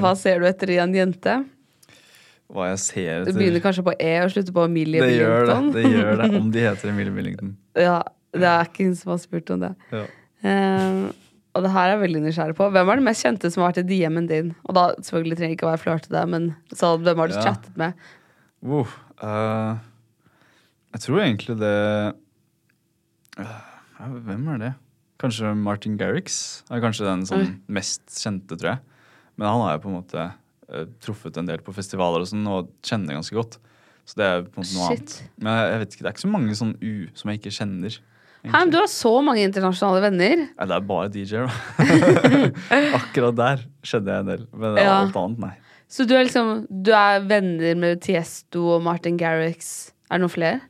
[0.00, 1.40] Hva ser du etter i en jente?
[2.50, 5.44] Hva jeg ser Du etter begynner kanskje på E og slutter på Emilie Det gjør
[5.46, 5.58] det.
[5.76, 7.56] Det gjør det, Om de heter Emilie Billington.
[7.78, 8.00] ja,
[8.34, 9.70] det er ikke hun som har spurt om det.
[9.94, 10.06] Ja.
[10.40, 11.04] Um,
[11.50, 12.68] og det her er jeg veldig nysgjerrig på.
[12.70, 14.52] Hvem er den mest kjente som har vært i DM-en din?
[14.66, 17.42] Og da selvfølgelig trenger jeg ikke å være flørtete, men så, hvem har du Ja.
[17.48, 18.04] chattet med?
[18.62, 18.86] Uh,
[19.22, 19.78] uh,
[20.94, 21.74] jeg tror egentlig det
[23.40, 23.58] uh,
[24.00, 24.72] Hvem er det?
[25.20, 28.80] Kanskje Martin Garrix er kanskje den som mest kjente, tror jeg.
[29.36, 30.30] Men han har jo på en måte
[31.02, 33.58] truffet en del på festivaler og sånn, og kjenner ganske godt.
[34.08, 35.00] Så det er på en måte noe Shit.
[35.00, 35.42] annet.
[35.44, 37.98] Men jeg, vet ikke, det er ikke så mange sånn U som jeg ikke kjenner.
[38.40, 40.46] Hæ, men du har så mange internasjonale venner.
[40.56, 41.52] Nei, det er bare DJ-er, da.
[43.00, 44.46] Akkurat der skjedde jeg en del.
[44.54, 44.94] Men det Ja.
[45.02, 45.52] alt annet, nei.
[45.90, 49.90] Så du er liksom Du er venner med Tiesto og Martin Garrix.
[50.10, 50.60] Er det noen flere?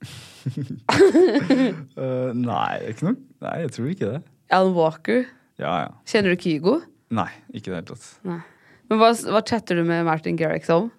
[0.90, 3.16] Eh, nei, ikke noe.
[3.44, 4.20] Nei, jeg tror ikke det.
[4.56, 5.26] Alan Walker.
[5.60, 5.90] Ja, ja.
[6.08, 6.78] Kjenner du Kygo?
[7.14, 8.06] Nei, ikke i det hele tatt.
[8.90, 10.90] Men hva, hva chatter du med Martin Garrix om?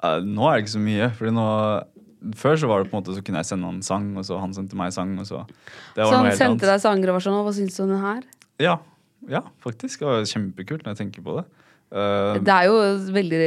[0.00, 1.10] Uh, nå er det ikke så mye.
[1.18, 1.46] Fordi nå
[2.40, 4.40] Før så var det på en måte så kunne jeg sende han sang, og så
[4.42, 5.12] han sendte meg sang.
[5.20, 5.44] Og så,
[5.94, 7.92] det var Så han sendte deg sanger og var sånn «Å, Hva syns du om
[7.92, 8.24] den her?
[8.62, 8.78] Ja,
[9.30, 10.00] ja, faktisk.
[10.02, 11.46] Det var kjempekult når jeg tenker på det.
[11.94, 12.80] Uh, Det er jo
[13.14, 13.44] veldig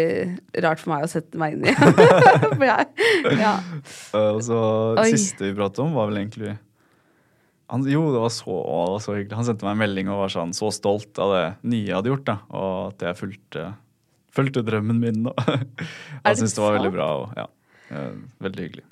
[0.64, 1.74] rart for meg å sette meg inn i.
[2.70, 3.58] ja.
[4.14, 4.62] uh, og så
[5.02, 5.10] Oi.
[5.12, 6.56] Siste vi pratet om, var vel egentlig
[7.70, 9.38] han, Jo, det var, så, å, det var så hyggelig.
[9.38, 12.12] Han sendte meg en melding og var sånn så stolt av det nye jeg hadde
[12.14, 12.26] gjort.
[12.30, 13.66] da, Og at jeg fulgte,
[14.36, 15.28] fulgte drømmen min.
[15.30, 15.68] Og Han
[16.26, 17.10] det syntes det var veldig bra.
[17.20, 17.46] Og, ja,
[17.94, 18.16] eh,
[18.46, 18.88] veldig hyggelig.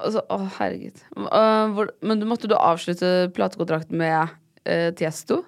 [0.00, 1.00] Altså, å, herregud.
[1.16, 4.30] Uh, hvor, men måtte du avslutte platekontrakten med
[4.68, 5.42] uh, Tiesto?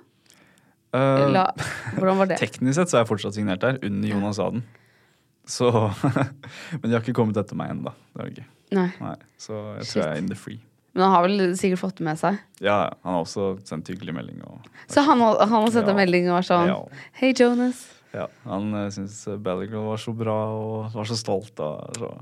[0.93, 1.47] Uh, La,
[1.97, 2.41] hvordan var det?
[2.43, 4.64] Teknisk sett så er jeg fortsatt signert der, under Jonas Aden.
[5.49, 5.70] Så
[6.81, 7.95] Men de har ikke kommet etter meg ennå.
[8.73, 8.91] Nei.
[9.01, 9.95] Nei, så jeg Shit.
[9.95, 10.61] tror jeg er in the free.
[10.93, 12.36] Men han har vel sikkert fått det med seg.
[12.61, 14.43] Ja, han har også sendt hyggelig melding.
[14.45, 16.76] Og, Så han, han har sendt en melding og var sånn Ja.
[17.20, 17.86] Hei, Jonas.
[18.12, 21.55] ja, han uh, syntes Belligrad var så bra og var så stolt.
[21.57, 22.12] Da, så.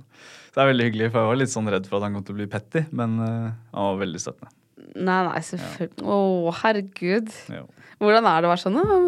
[0.54, 2.36] det er veldig hyggelig, for jeg var litt sånn redd for at han kom til
[2.36, 4.54] å bli petty, men uh, han var veldig støttende.
[4.90, 6.06] Nei, nei, selvfølgelig.
[6.06, 7.34] Å, herregud.
[7.52, 7.64] Ja.
[8.00, 9.00] Hvordan er det å være sånn «Å,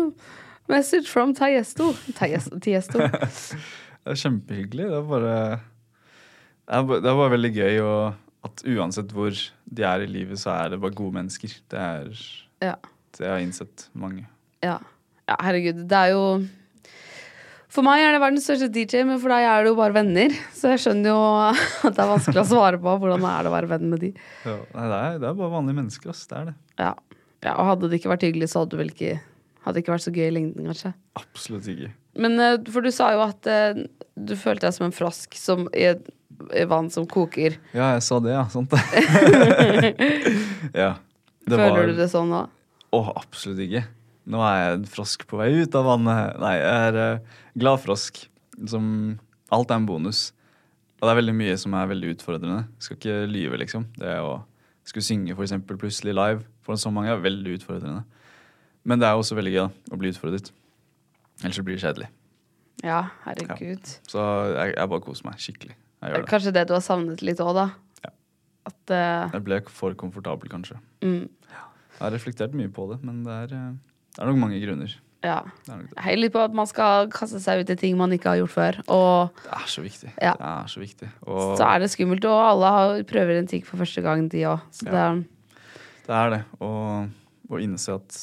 [0.70, 1.88] Message from Tiesto.
[2.18, 2.58] Tiesto.
[2.62, 2.98] Tiesto.
[4.02, 4.86] Det er kjempehyggelig.
[4.90, 5.34] Det er bare
[6.66, 9.30] Det er bare, det er bare veldig gøy og at uansett hvor
[9.70, 11.52] de er i livet, så er det bare gode mennesker.
[11.70, 12.08] Det er
[12.62, 12.74] Ja.
[13.16, 14.26] det jeg har innsett mange.
[14.62, 14.78] Ja.
[15.28, 15.84] ja, herregud.
[15.88, 16.24] Det er jo
[17.72, 20.34] For meg er det verdens største DJ, men for deg er det jo bare venner.
[20.52, 21.20] Så jeg skjønner jo
[21.88, 24.10] at det er vanskelig å svare på hvordan er det å være venn med de.
[24.44, 26.26] Ja, nei, det, er, det er bare vanlige mennesker, ass.
[26.28, 26.56] Det er det.
[26.82, 26.90] Ja.
[27.46, 29.14] ja, Og hadde det ikke vært hyggelig, så hadde det vel ikke
[29.62, 30.90] Hadde ikke vært så gøy i lengden, kanskje.
[31.20, 31.92] Absolutt ikke.
[32.18, 33.84] Men eh, for du sa jo at eh,
[34.18, 36.21] du følte deg som en frosk som, i, et, i
[36.70, 37.56] vann som koker.
[37.74, 38.44] Ja, jeg sa det, ja.
[38.52, 38.82] Sant det.
[40.82, 40.92] ja.
[41.42, 42.44] Det Føler var- du det sånn nå?
[42.92, 43.84] Åh, absolutt ikke.
[44.32, 46.36] Nå er jeg en frosk på vei ut av vannet.
[46.42, 48.22] Nei, jeg er uh, glad frosk.
[48.68, 49.18] Som
[49.52, 50.30] Alt er en bonus.
[51.00, 52.62] Og det er veldig mye som er veldig utfordrende.
[52.80, 53.88] Skal ikke lyve, liksom.
[53.98, 54.36] Det å
[54.86, 58.04] skulle synge for eksempel plutselig live for så mange er veldig utfordrende.
[58.86, 60.52] Men det er også veldig gøy da, å bli utfordret.
[61.42, 62.08] Ellers så blir det kjedelig.
[62.86, 63.92] Ja, herregud.
[64.10, 64.22] Så
[64.54, 65.76] jeg, jeg bare koser meg skikkelig.
[66.02, 66.28] Jeg gjør det.
[66.32, 67.68] Kanskje det du har savnet litt òg, da.
[68.02, 68.12] Ja.
[68.72, 69.30] At uh...
[69.36, 70.80] Jeg ble for komfortabel, kanskje.
[71.04, 74.60] mm, Jeg har reflektert mye på det, men det er, eh, det er nok mange
[74.64, 74.96] grunner.
[75.22, 75.38] Ja.
[75.62, 75.98] Det er, nok det.
[76.02, 78.54] Hei litt på at man skal kaste seg ut i ting man ikke har gjort
[78.56, 78.80] før.
[78.90, 80.10] Og det er så viktig.
[80.16, 80.34] Ja.
[80.40, 81.12] Det er så viktig.
[81.28, 84.42] Og så er det skummelt, og alle har, prøver en ting for første gang, de
[84.50, 84.66] òg.
[84.82, 84.90] Ja.
[84.90, 85.22] det er
[86.02, 86.42] det er det.
[86.58, 87.12] Og,
[87.52, 88.16] å innse at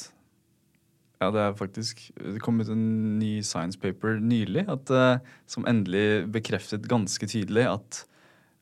[1.19, 5.67] Ja, det er faktisk Det kom ut en ny science paper nylig at, eh, som
[5.67, 8.05] endelig bekreftet ganske tydelig at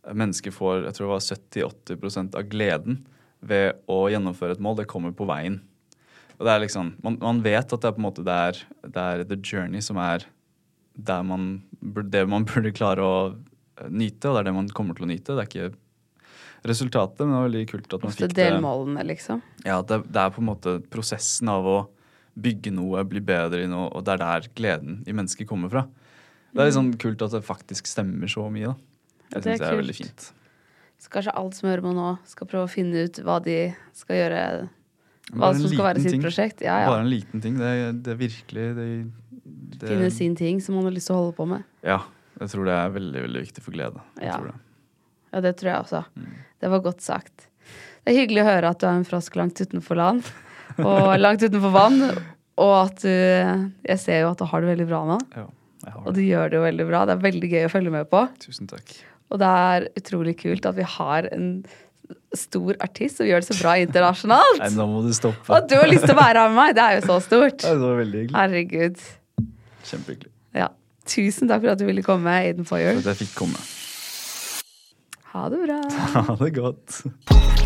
[0.07, 3.01] mennesker får jeg tror det var 70-80% av gleden
[3.47, 4.79] ved å gjennomføre et mål.
[4.79, 5.59] Det kommer på veien.
[6.37, 8.61] Og det er liksom, man, man vet at det er på en måte det er,
[8.85, 10.25] det er the journey som er
[10.97, 14.97] der man, det man burde klare å eh, nyte, og det er det man kommer
[14.97, 15.35] til å nyte.
[15.35, 18.47] Det er ikke resultatet, men det var veldig kult at man ofte fikk det.
[18.49, 19.43] delmålene, liksom.
[19.67, 21.77] Ja, det, det er på en måte prosessen av å
[22.37, 25.85] bygge noe, bli bedre i noe, og det er der gleden i mennesket kommer fra.
[26.53, 28.75] Det er litt sånn kult at det faktisk stemmer så mye, da.
[29.27, 30.27] Jeg det er syns det er veldig fint.
[30.97, 33.57] Så kanskje alt som hører på nå, skal prøve å finne ut hva de
[33.97, 34.41] skal gjøre.
[35.35, 36.23] Hva som skal være sitt ting.
[36.23, 36.61] prosjekt.
[36.63, 37.57] Ja, Bare en liten ting.
[37.59, 37.73] Det,
[38.05, 38.87] det virkelig det,
[39.77, 41.63] Det- finne sin ting som man har lyst til å holde på med.
[41.83, 41.99] Ja.
[42.39, 44.01] Jeg tror det er veldig, veldig viktig for glede.
[44.21, 44.37] Ja.
[44.37, 44.55] tror det.
[45.33, 46.05] Ja, det tror jeg også.
[46.15, 46.33] Mm.
[46.61, 47.47] Det var godt sagt.
[48.05, 50.23] Det er hyggelig å høre at du er en frosk langt utenfor land,
[50.83, 52.01] og langt utenfor vann,
[52.57, 55.47] og at du Jeg ser jo at du har det veldig bra nå, Ja,
[56.03, 57.03] og du gjør det jo veldig bra.
[57.07, 58.23] Det er veldig gøy å følge med på.
[58.43, 58.95] Tusen takk.
[59.31, 61.51] Og det er utrolig kult at vi har en
[62.35, 64.59] stor artist som gjør det så bra internasjonalt.
[64.61, 65.47] Nei, nå må du stoppe.
[65.53, 66.75] Og du har lyst til å være her med meg!
[66.77, 67.63] Det er jo så stort.
[67.63, 68.37] Det var veldig hyggelig.
[68.39, 69.05] Herregud.
[69.91, 70.33] Kjempehyggelig.
[70.63, 70.69] Ja.
[71.07, 72.99] Tusen takk for at du ville komme, Aiden Foyer.
[72.99, 73.63] For at jeg fikk komme.
[75.35, 75.81] Ha det bra.
[76.31, 77.65] Ha det godt.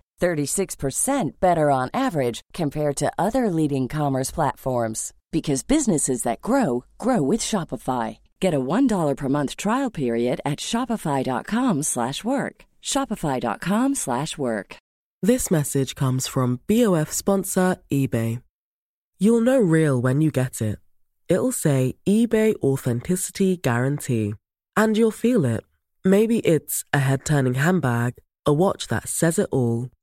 [0.21, 7.21] 36% better on average compared to other leading commerce platforms because businesses that grow grow
[7.21, 8.17] with Shopify.
[8.39, 12.65] Get a $1 per month trial period at shopify.com/work.
[12.81, 14.77] shopify.com/work.
[15.23, 18.41] This message comes from BOF sponsor eBay.
[19.19, 20.79] You'll know real when you get it.
[21.29, 24.33] It'll say eBay Authenticity Guarantee.
[24.75, 25.63] And you'll feel it.
[26.03, 28.15] Maybe it's a head turning handbag,
[28.47, 29.89] a watch that says it all,